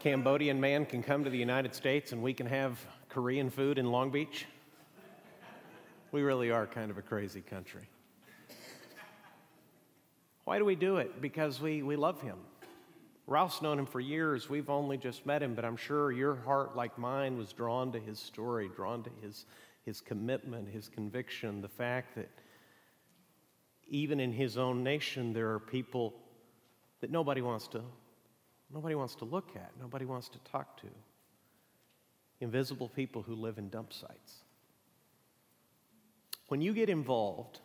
Cambodian 0.00 0.60
man 0.60 0.84
can 0.84 1.02
come 1.02 1.24
to 1.24 1.30
the 1.30 1.38
United 1.38 1.74
States 1.74 2.12
and 2.12 2.22
we 2.22 2.34
can 2.34 2.46
have 2.46 2.78
Korean 3.08 3.48
food 3.48 3.78
in 3.78 3.90
Long 3.90 4.10
Beach. 4.10 4.44
We 6.12 6.22
really 6.22 6.50
are 6.50 6.66
kind 6.66 6.90
of 6.90 6.98
a 6.98 7.02
crazy 7.02 7.40
country. 7.40 7.88
Why 10.44 10.58
do 10.58 10.64
we 10.66 10.74
do 10.74 10.98
it? 10.98 11.22
Because 11.22 11.58
we, 11.58 11.82
we 11.82 11.96
love 11.96 12.20
him. 12.20 12.36
Ralph's 13.26 13.62
known 13.62 13.78
him 13.78 13.86
for 13.86 14.00
years. 14.00 14.50
We've 14.50 14.68
only 14.68 14.98
just 14.98 15.24
met 15.24 15.42
him, 15.42 15.54
but 15.54 15.64
I'm 15.64 15.76
sure 15.76 16.12
your 16.12 16.36
heart, 16.36 16.76
like 16.76 16.98
mine, 16.98 17.38
was 17.38 17.52
drawn 17.52 17.90
to 17.92 17.98
his 17.98 18.18
story, 18.18 18.68
drawn 18.76 19.02
to 19.02 19.10
his, 19.22 19.46
his 19.84 20.00
commitment, 20.00 20.68
his 20.68 20.88
conviction, 20.88 21.62
the 21.62 21.68
fact 21.68 22.16
that 22.16 22.28
even 23.88 24.20
in 24.20 24.32
his 24.32 24.58
own 24.58 24.82
nation, 24.82 25.32
there 25.32 25.50
are 25.52 25.58
people 25.58 26.14
that 27.00 27.10
nobody 27.10 27.40
wants 27.40 27.66
to, 27.68 27.82
nobody 28.72 28.94
wants 28.94 29.14
to 29.16 29.24
look 29.24 29.50
at, 29.56 29.70
nobody 29.80 30.04
wants 30.04 30.28
to 30.28 30.38
talk 30.40 30.76
to. 30.80 30.88
Invisible 32.40 32.88
people 32.88 33.22
who 33.22 33.34
live 33.34 33.56
in 33.56 33.70
dump 33.70 33.92
sites. 33.92 34.42
When 36.48 36.60
you 36.60 36.74
get 36.74 36.90
involved, 36.90 37.60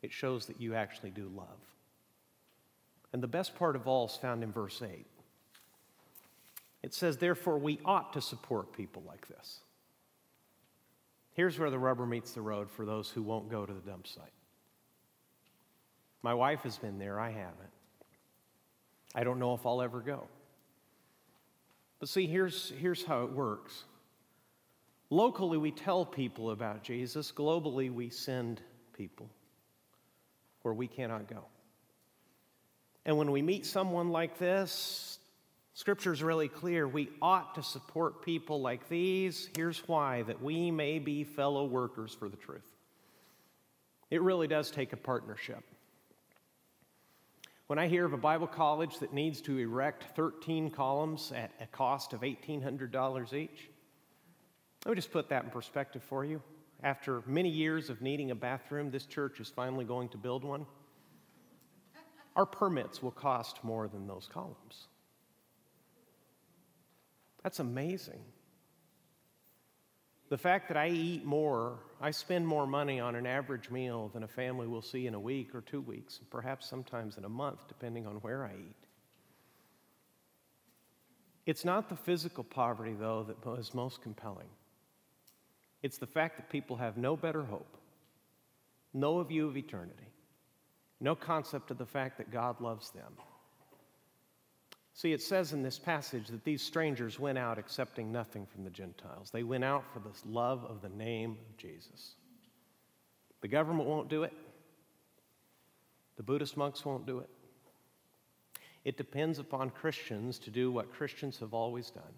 it 0.00 0.12
shows 0.12 0.46
that 0.46 0.60
you 0.60 0.74
actually 0.74 1.10
do 1.10 1.30
love. 1.34 1.71
And 3.12 3.22
the 3.22 3.28
best 3.28 3.54
part 3.54 3.76
of 3.76 3.86
all 3.86 4.06
is 4.06 4.16
found 4.16 4.42
in 4.42 4.52
verse 4.52 4.80
8. 4.82 5.06
It 6.82 6.94
says, 6.94 7.18
Therefore, 7.18 7.58
we 7.58 7.78
ought 7.84 8.12
to 8.14 8.20
support 8.20 8.72
people 8.72 9.02
like 9.06 9.28
this. 9.28 9.60
Here's 11.34 11.58
where 11.58 11.70
the 11.70 11.78
rubber 11.78 12.06
meets 12.06 12.32
the 12.32 12.42
road 12.42 12.70
for 12.70 12.84
those 12.84 13.08
who 13.08 13.22
won't 13.22 13.50
go 13.50 13.64
to 13.64 13.72
the 13.72 13.80
dump 13.80 14.06
site. 14.06 14.32
My 16.22 16.34
wife 16.34 16.60
has 16.60 16.78
been 16.78 16.98
there, 16.98 17.18
I 17.18 17.30
haven't. 17.30 17.70
I 19.14 19.24
don't 19.24 19.38
know 19.38 19.54
if 19.54 19.66
I'll 19.66 19.82
ever 19.82 20.00
go. 20.00 20.28
But 21.98 22.08
see, 22.08 22.26
here's, 22.26 22.72
here's 22.80 23.04
how 23.04 23.24
it 23.24 23.32
works. 23.32 23.84
Locally, 25.10 25.58
we 25.58 25.70
tell 25.70 26.04
people 26.04 26.50
about 26.50 26.82
Jesus. 26.82 27.30
Globally, 27.32 27.92
we 27.92 28.08
send 28.08 28.62
people 28.96 29.28
where 30.62 30.74
we 30.74 30.86
cannot 30.86 31.28
go. 31.28 31.44
And 33.04 33.16
when 33.16 33.30
we 33.30 33.42
meet 33.42 33.66
someone 33.66 34.10
like 34.10 34.38
this, 34.38 35.18
Scripture 35.74 36.12
is 36.12 36.22
really 36.22 36.48
clear. 36.48 36.86
We 36.86 37.08
ought 37.20 37.54
to 37.54 37.62
support 37.62 38.24
people 38.24 38.60
like 38.60 38.88
these. 38.88 39.48
Here's 39.56 39.78
why 39.88 40.22
that 40.22 40.42
we 40.42 40.70
may 40.70 40.98
be 40.98 41.24
fellow 41.24 41.64
workers 41.64 42.14
for 42.14 42.28
the 42.28 42.36
truth. 42.36 42.70
It 44.10 44.20
really 44.20 44.46
does 44.46 44.70
take 44.70 44.92
a 44.92 44.96
partnership. 44.96 45.64
When 47.68 47.78
I 47.78 47.88
hear 47.88 48.04
of 48.04 48.12
a 48.12 48.18
Bible 48.18 48.46
college 48.46 48.98
that 48.98 49.14
needs 49.14 49.40
to 49.42 49.56
erect 49.56 50.14
13 50.14 50.70
columns 50.70 51.32
at 51.34 51.52
a 51.58 51.66
cost 51.66 52.12
of 52.12 52.20
$1,800 52.20 53.32
each, 53.32 53.70
let 54.84 54.90
me 54.90 54.96
just 54.96 55.10
put 55.10 55.30
that 55.30 55.44
in 55.44 55.50
perspective 55.50 56.02
for 56.02 56.24
you. 56.24 56.42
After 56.82 57.22
many 57.24 57.48
years 57.48 57.88
of 57.88 58.02
needing 58.02 58.30
a 58.30 58.34
bathroom, 58.34 58.90
this 58.90 59.06
church 59.06 59.40
is 59.40 59.48
finally 59.48 59.86
going 59.86 60.10
to 60.10 60.18
build 60.18 60.44
one. 60.44 60.66
Our 62.34 62.46
permits 62.46 63.02
will 63.02 63.10
cost 63.10 63.62
more 63.62 63.88
than 63.88 64.06
those 64.06 64.28
columns. 64.32 64.86
That's 67.42 67.58
amazing. 67.58 68.20
The 70.30 70.38
fact 70.38 70.68
that 70.68 70.78
I 70.78 70.88
eat 70.88 71.26
more, 71.26 71.80
I 72.00 72.10
spend 72.10 72.46
more 72.46 72.66
money 72.66 73.00
on 73.00 73.16
an 73.16 73.26
average 73.26 73.68
meal 73.68 74.10
than 74.14 74.22
a 74.22 74.28
family 74.28 74.66
will 74.66 74.80
see 74.80 75.06
in 75.06 75.12
a 75.12 75.20
week 75.20 75.54
or 75.54 75.60
two 75.60 75.82
weeks, 75.82 76.20
perhaps 76.30 76.66
sometimes 76.66 77.18
in 77.18 77.24
a 77.24 77.28
month, 77.28 77.68
depending 77.68 78.06
on 78.06 78.14
where 78.16 78.44
I 78.44 78.54
eat. 78.54 78.86
It's 81.44 81.64
not 81.64 81.88
the 81.88 81.96
physical 81.96 82.44
poverty, 82.44 82.94
though, 82.98 83.24
that 83.24 83.58
is 83.58 83.74
most 83.74 84.00
compelling. 84.00 84.48
It's 85.82 85.98
the 85.98 86.06
fact 86.06 86.36
that 86.36 86.48
people 86.48 86.76
have 86.76 86.96
no 86.96 87.16
better 87.16 87.42
hope, 87.42 87.76
no 88.94 89.22
view 89.24 89.48
of 89.48 89.56
eternity, 89.56 90.11
no 91.02 91.14
concept 91.16 91.70
of 91.70 91.78
the 91.78 91.86
fact 91.86 92.16
that 92.18 92.30
God 92.30 92.60
loves 92.60 92.90
them. 92.90 93.12
See, 94.94 95.12
it 95.12 95.22
says 95.22 95.52
in 95.52 95.62
this 95.62 95.78
passage 95.78 96.28
that 96.28 96.44
these 96.44 96.62
strangers 96.62 97.18
went 97.18 97.38
out 97.38 97.58
accepting 97.58 98.12
nothing 98.12 98.46
from 98.46 98.62
the 98.62 98.70
Gentiles. 98.70 99.30
They 99.30 99.42
went 99.42 99.64
out 99.64 99.84
for 99.92 99.98
the 99.98 100.12
love 100.24 100.64
of 100.64 100.80
the 100.80 100.90
name 100.90 101.38
of 101.50 101.56
Jesus. 101.56 102.14
The 103.40 103.48
government 103.48 103.88
won't 103.88 104.08
do 104.08 104.22
it, 104.22 104.32
the 106.16 106.22
Buddhist 106.22 106.56
monks 106.56 106.84
won't 106.84 107.06
do 107.06 107.18
it. 107.18 107.28
It 108.84 108.96
depends 108.96 109.38
upon 109.38 109.70
Christians 109.70 110.38
to 110.40 110.50
do 110.50 110.70
what 110.70 110.92
Christians 110.92 111.38
have 111.38 111.54
always 111.54 111.90
done. 111.90 112.14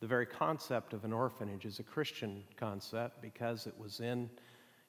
The 0.00 0.06
very 0.06 0.26
concept 0.26 0.94
of 0.94 1.04
an 1.04 1.12
orphanage 1.12 1.66
is 1.66 1.78
a 1.78 1.84
Christian 1.84 2.42
concept 2.56 3.20
because 3.20 3.66
it 3.66 3.74
was 3.78 4.00
in, 4.00 4.30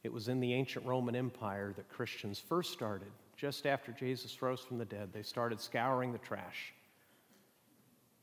it 0.03 0.11
was 0.11 0.27
in 0.27 0.39
the 0.39 0.53
ancient 0.53 0.85
Roman 0.85 1.15
Empire 1.15 1.73
that 1.75 1.89
Christians 1.89 2.39
first 2.39 2.73
started. 2.73 3.11
Just 3.35 3.65
after 3.65 3.91
Jesus 3.91 4.41
rose 4.41 4.61
from 4.61 4.77
the 4.77 4.85
dead, 4.85 5.09
they 5.13 5.23
started 5.23 5.59
scouring 5.59 6.11
the 6.11 6.17
trash 6.17 6.73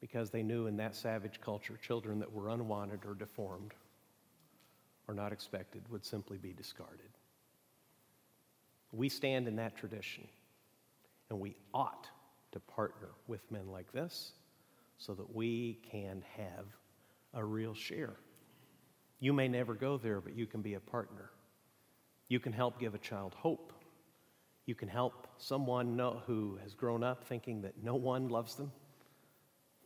because 0.01 0.31
they 0.31 0.43
knew 0.43 0.67
in 0.67 0.77
that 0.77 0.95
savage 0.95 1.41
culture 1.41 1.79
children 1.83 2.19
that 2.21 2.33
were 2.33 2.51
unwanted 2.51 3.01
or 3.05 3.15
deformed 3.15 3.75
or 5.07 5.15
not 5.15 5.33
expected 5.33 5.83
would 5.91 6.05
simply 6.05 6.37
be 6.37 6.53
discarded. 6.53 7.11
We 8.93 9.09
stand 9.09 9.49
in 9.49 9.57
that 9.57 9.77
tradition, 9.77 10.27
and 11.31 11.41
we 11.41 11.57
ought 11.75 12.09
to 12.53 12.61
partner 12.61 13.09
with 13.27 13.51
men 13.51 13.71
like 13.71 13.93
this 13.93 14.33
so 14.99 15.15
that 15.15 15.35
we 15.35 15.79
can 15.91 16.23
have 16.37 16.67
a 17.35 17.45
real 17.45 17.75
share. 17.75 18.15
You 19.21 19.33
may 19.33 19.49
never 19.49 19.75
go 19.75 19.97
there, 19.97 20.21
but 20.21 20.37
you 20.37 20.47
can 20.47 20.63
be 20.63 20.75
a 20.75 20.81
partner. 20.81 21.31
You 22.29 22.41
can 22.41 22.53
help 22.53 22.79
give 22.79 22.95
a 22.95 22.99
child 22.99 23.35
hope. 23.35 23.73
You 24.67 24.75
can 24.75 24.89
help 24.89 25.27
someone 25.39 25.97
know, 25.97 26.23
who 26.27 26.59
has 26.63 26.75
grown 26.75 27.03
up 27.03 27.25
thinking 27.25 27.63
that 27.63 27.83
no 27.83 27.95
one 27.95 28.29
loves 28.29 28.55
them 28.55 28.71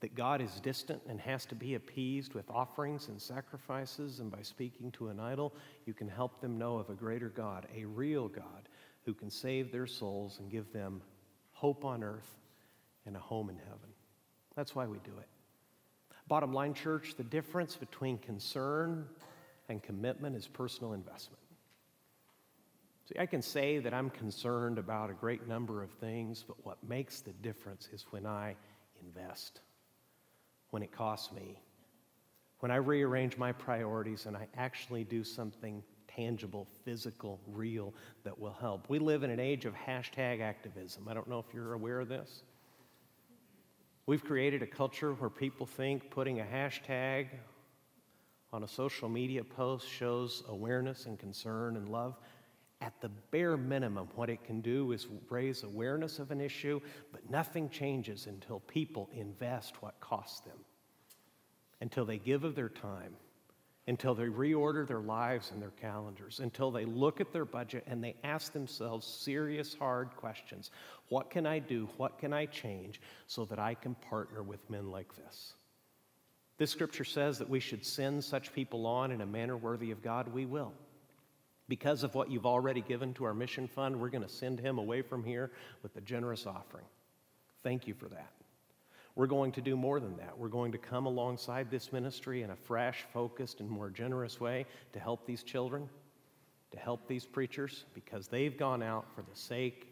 that 0.02 0.16
God 0.16 0.40
is 0.40 0.58
distant 0.60 1.00
and 1.08 1.20
has 1.20 1.46
to 1.46 1.54
be 1.54 1.76
appeased 1.76 2.34
with 2.34 2.50
offerings 2.50 3.06
and 3.06 3.22
sacrifices, 3.22 4.18
and 4.18 4.32
by 4.32 4.42
speaking 4.42 4.90
to 4.92 5.08
an 5.08 5.20
idol, 5.20 5.54
you 5.86 5.94
can 5.94 6.08
help 6.08 6.40
them 6.40 6.58
know 6.58 6.76
of 6.76 6.90
a 6.90 6.94
greater 6.94 7.28
God, 7.28 7.68
a 7.74 7.84
real 7.84 8.26
God, 8.26 8.68
who 9.04 9.14
can 9.14 9.30
save 9.30 9.70
their 9.70 9.86
souls 9.86 10.40
and 10.40 10.50
give 10.50 10.72
them 10.72 11.00
hope 11.52 11.84
on 11.84 12.02
earth 12.02 12.36
and 13.06 13.16
a 13.16 13.20
home 13.20 13.48
in 13.48 13.58
heaven. 13.58 13.90
That's 14.56 14.74
why 14.74 14.86
we 14.86 14.98
do 15.04 15.12
it. 15.20 15.28
Bottom 16.26 16.52
line, 16.52 16.74
church, 16.74 17.14
the 17.16 17.22
difference 17.22 17.76
between 17.76 18.18
concern 18.18 19.06
and 19.68 19.80
commitment 19.80 20.34
is 20.34 20.48
personal 20.48 20.94
investment. 20.94 21.38
See, 23.12 23.18
I 23.18 23.26
can 23.26 23.42
say 23.42 23.78
that 23.78 23.92
I'm 23.92 24.08
concerned 24.10 24.78
about 24.78 25.10
a 25.10 25.14
great 25.14 25.46
number 25.46 25.82
of 25.82 25.90
things, 25.90 26.44
but 26.46 26.56
what 26.64 26.78
makes 26.88 27.20
the 27.20 27.32
difference 27.32 27.88
is 27.92 28.06
when 28.10 28.26
I 28.26 28.54
invest 29.04 29.60
when 30.70 30.82
it 30.82 30.92
costs 30.92 31.30
me, 31.34 31.60
when 32.60 32.70
I 32.70 32.76
rearrange 32.76 33.36
my 33.36 33.52
priorities 33.52 34.24
and 34.24 34.34
I 34.34 34.46
actually 34.56 35.04
do 35.04 35.22
something 35.22 35.82
tangible, 36.08 36.66
physical, 36.84 37.38
real 37.46 37.92
that 38.24 38.38
will 38.38 38.56
help. 38.58 38.88
We 38.88 38.98
live 38.98 39.22
in 39.22 39.30
an 39.30 39.40
age 39.40 39.66
of 39.66 39.74
hashtag 39.74 40.40
activism. 40.40 41.06
I 41.08 41.12
don't 41.12 41.28
know 41.28 41.38
if 41.38 41.52
you're 41.52 41.74
aware 41.74 42.00
of 42.00 42.08
this. 42.08 42.42
We've 44.06 44.24
created 44.24 44.62
a 44.62 44.66
culture 44.66 45.12
where 45.12 45.28
people 45.28 45.66
think 45.66 46.10
putting 46.10 46.40
a 46.40 46.44
hashtag 46.44 47.28
on 48.52 48.62
a 48.62 48.68
social 48.68 49.10
media 49.10 49.44
post 49.44 49.86
shows 49.88 50.42
awareness 50.48 51.04
and 51.04 51.18
concern 51.18 51.76
and 51.76 51.90
love. 51.90 52.16
At 52.82 53.00
the 53.00 53.10
bare 53.30 53.56
minimum, 53.56 54.08
what 54.16 54.28
it 54.28 54.42
can 54.42 54.60
do 54.60 54.90
is 54.90 55.06
raise 55.30 55.62
awareness 55.62 56.18
of 56.18 56.32
an 56.32 56.40
issue, 56.40 56.80
but 57.12 57.30
nothing 57.30 57.70
changes 57.70 58.26
until 58.26 58.58
people 58.58 59.08
invest 59.14 59.80
what 59.80 60.00
costs 60.00 60.40
them, 60.40 60.58
until 61.80 62.04
they 62.04 62.18
give 62.18 62.42
of 62.42 62.56
their 62.56 62.68
time, 62.68 63.14
until 63.86 64.16
they 64.16 64.24
reorder 64.24 64.84
their 64.84 65.00
lives 65.00 65.52
and 65.52 65.62
their 65.62 65.70
calendars, 65.70 66.40
until 66.40 66.72
they 66.72 66.84
look 66.84 67.20
at 67.20 67.32
their 67.32 67.44
budget 67.44 67.84
and 67.86 68.02
they 68.02 68.16
ask 68.24 68.52
themselves 68.52 69.06
serious, 69.06 69.74
hard 69.74 70.16
questions. 70.16 70.72
What 71.08 71.30
can 71.30 71.46
I 71.46 71.60
do? 71.60 71.88
What 71.98 72.18
can 72.18 72.32
I 72.32 72.46
change 72.46 73.00
so 73.28 73.44
that 73.44 73.60
I 73.60 73.74
can 73.74 73.94
partner 73.94 74.42
with 74.42 74.68
men 74.68 74.90
like 74.90 75.14
this? 75.14 75.52
This 76.58 76.72
scripture 76.72 77.04
says 77.04 77.38
that 77.38 77.48
we 77.48 77.60
should 77.60 77.86
send 77.86 78.24
such 78.24 78.52
people 78.52 78.86
on 78.86 79.12
in 79.12 79.20
a 79.20 79.26
manner 79.26 79.56
worthy 79.56 79.92
of 79.92 80.02
God. 80.02 80.26
We 80.34 80.46
will. 80.46 80.72
Because 81.68 82.02
of 82.02 82.14
what 82.14 82.30
you've 82.30 82.46
already 82.46 82.80
given 82.80 83.14
to 83.14 83.24
our 83.24 83.34
mission 83.34 83.66
fund, 83.66 84.00
we're 84.00 84.10
going 84.10 84.24
to 84.24 84.28
send 84.28 84.60
him 84.60 84.78
away 84.78 85.02
from 85.02 85.24
here 85.24 85.50
with 85.82 85.96
a 85.96 86.00
generous 86.00 86.46
offering. 86.46 86.84
Thank 87.62 87.86
you 87.86 87.94
for 87.94 88.08
that. 88.08 88.32
We're 89.14 89.26
going 89.26 89.52
to 89.52 89.60
do 89.60 89.76
more 89.76 90.00
than 90.00 90.16
that. 90.16 90.36
We're 90.38 90.48
going 90.48 90.72
to 90.72 90.78
come 90.78 91.06
alongside 91.06 91.70
this 91.70 91.92
ministry 91.92 92.42
in 92.42 92.50
a 92.50 92.56
fresh, 92.56 93.04
focused, 93.12 93.60
and 93.60 93.68
more 93.68 93.90
generous 93.90 94.40
way 94.40 94.66
to 94.92 94.98
help 94.98 95.26
these 95.26 95.42
children, 95.42 95.88
to 96.70 96.78
help 96.78 97.06
these 97.06 97.26
preachers, 97.26 97.84
because 97.94 98.26
they've 98.26 98.56
gone 98.56 98.82
out 98.82 99.06
for 99.14 99.22
the 99.22 99.36
sake 99.36 99.88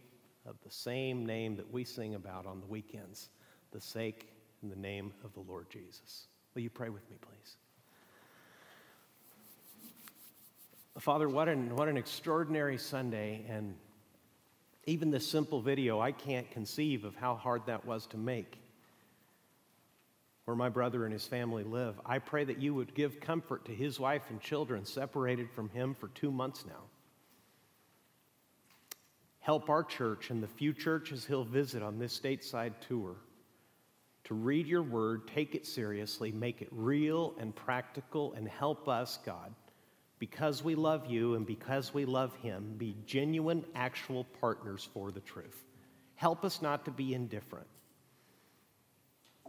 of 0.47 0.57
the 0.65 0.71
same 0.71 1.27
name 1.27 1.55
that 1.57 1.71
we 1.71 1.85
sing 1.85 2.15
about 2.15 2.47
on 2.47 2.61
the 2.61 2.67
weekends, 2.67 3.29
the 3.73 3.81
sake 3.81 4.31
and 4.63 4.73
the 4.73 4.77
name 4.77 5.13
of 5.23 5.35
the 5.35 5.41
Lord 5.41 5.69
Jesus. 5.69 6.27
Will 6.55 6.63
you 6.63 6.71
pray 6.71 6.89
with 6.89 7.09
me, 7.11 7.17
please? 7.21 7.57
Father, 11.01 11.29
what 11.29 11.49
an, 11.49 11.75
what 11.77 11.89
an 11.89 11.97
extraordinary 11.97 12.77
Sunday. 12.77 13.45
And 13.49 13.75
even 14.87 15.11
this 15.11 15.27
simple 15.27 15.63
video, 15.63 15.99
I 15.99 16.13
can't 16.13 16.51
conceive 16.51 17.05
of 17.05 17.17
how 17.17 17.37
hard 17.37 17.63
that 17.67 17.87
was 17.87 18.07
to 18.09 18.19
make. 18.19 18.59
Where 20.45 20.57
my 20.57 20.69
brother 20.69 21.05
and 21.05 21.13
his 21.13 21.27
family 21.27 21.65
live. 21.65 21.99
I 22.05 22.19
pray 22.19 22.45
that 22.45 22.59
you 22.59 22.75
would 22.75 22.95
give 22.95 23.21
comfort 23.21 23.65
to 23.67 23.75
his 23.75 23.99
wife 23.99 24.25
and 24.29 24.41
children 24.41 24.85
separated 24.85 25.51
from 25.51 25.71
him 25.71 25.95
for 25.95 26.09
two 26.09 26.31
months 26.31 26.67
now. 26.67 26.83
Help 29.39 29.71
our 29.71 29.85
church 29.85 30.31
and 30.31 30.43
the 30.43 30.49
few 30.49 30.75
churches 30.75 31.25
he'll 31.25 31.45
visit 31.45 31.83
on 31.83 31.99
this 31.99 32.19
stateside 32.19 32.73
tour 32.87 33.17
to 34.25 34.35
read 34.35 34.67
your 34.67 34.83
word, 34.83 35.27
take 35.29 35.55
it 35.55 35.67
seriously, 35.67 36.31
make 36.31 36.61
it 36.61 36.69
real 36.71 37.35
and 37.39 37.57
practical, 37.57 38.35
and 38.35 38.47
help 38.47 38.87
us, 38.87 39.19
God 39.25 39.55
because 40.21 40.63
we 40.63 40.75
love 40.77 41.07
you 41.07 41.35
and 41.35 41.47
because 41.47 41.93
we 41.93 42.05
love 42.05 42.37
him, 42.37 42.75
be 42.77 42.95
genuine, 43.07 43.65
actual 43.75 44.25
partners 44.41 44.89
for 44.93 45.11
the 45.11 45.21
truth. 45.21 45.65
Help 46.15 46.45
us 46.45 46.61
not 46.61 46.85
to 46.85 46.91
be 46.91 47.15
indifferent. 47.15 47.67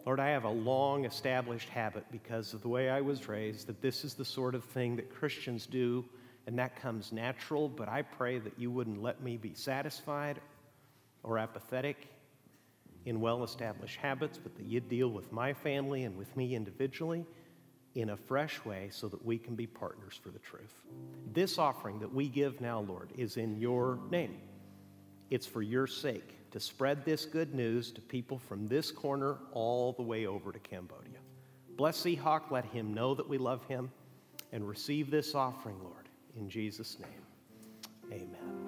Lord, 0.06 0.22
I 0.22 0.30
have 0.30 0.46
a 0.46 0.50
long 0.50 1.04
established 1.04 1.70
habit 1.70 2.06
because 2.10 2.54
of 2.54 2.62
the 2.62 2.70
way 2.70 2.90
I 2.90 3.02
was 3.02 3.28
raised 3.28 3.68
that 3.68 3.82
this 3.82 4.06
is 4.06 4.16
the 4.16 4.26
sort 4.26 4.56
of 4.56 4.64
thing 4.64 4.96
that 4.96 5.14
Christians 5.14 5.68
do, 5.68 6.06
and 6.48 6.58
that 6.58 6.82
comes 6.82 7.12
natural, 7.12 7.68
but 7.68 7.90
I 7.90 8.02
pray 8.02 8.40
that 8.40 8.58
you 8.58 8.72
wouldn't 8.72 9.04
let 9.04 9.22
me 9.22 9.36
be 9.36 9.54
satisfied 9.54 10.40
or 11.22 11.38
apathetic 11.38 12.08
in 13.06 13.20
well 13.20 13.44
established 13.44 13.98
habits, 13.98 14.40
but 14.42 14.56
that 14.56 14.66
you'd 14.66 14.88
deal 14.88 15.10
with 15.10 15.32
my 15.34 15.54
family 15.54 16.06
and 16.06 16.18
with 16.18 16.36
me 16.38 16.56
individually 16.56 17.26
in 17.96 18.12
a 18.12 18.18
fresh 18.18 18.64
way 18.64 18.90
so 18.92 19.08
that 19.08 19.24
we 19.26 19.38
can 19.38 19.56
be 19.56 19.68
partners 19.68 20.20
for 20.22 20.30
the 20.30 20.40
truth. 20.40 20.74
This 21.34 21.58
offering 21.58 22.00
that 22.00 22.14
we 22.14 22.30
give 22.30 22.62
now, 22.62 22.80
Lord, 22.82 23.10
is 23.18 23.38
in 23.38 23.60
your 23.60 24.00
name. 24.10 24.38
It's 25.30 25.46
for 25.46 25.62
your 25.62 25.88
sake 25.88 26.38
to 26.52 26.60
spread 26.60 27.06
this 27.06 27.26
good 27.26 27.54
news 27.54 27.92
to 27.92 28.02
people 28.02 28.38
from 28.38 28.68
this 28.68 28.92
corner 28.92 29.38
all 29.54 29.94
the 29.94 30.02
way 30.02 30.26
over 30.26 30.52
to 30.52 30.60
Cambodia. 30.60 31.20
Bless 31.78 32.02
Seahawk, 32.02 32.52
let 32.52 32.66
him 32.66 32.94
know 32.94 33.16
that 33.16 33.28
we 33.28 33.38
love 33.38 33.64
him, 33.66 33.90
and 34.52 34.68
receive 34.68 35.10
this 35.10 35.34
offering, 35.34 35.82
Lord, 35.82 36.10
in 36.36 36.50
Jesus' 36.50 36.98
name. 37.00 37.10
Amen. 38.12 38.61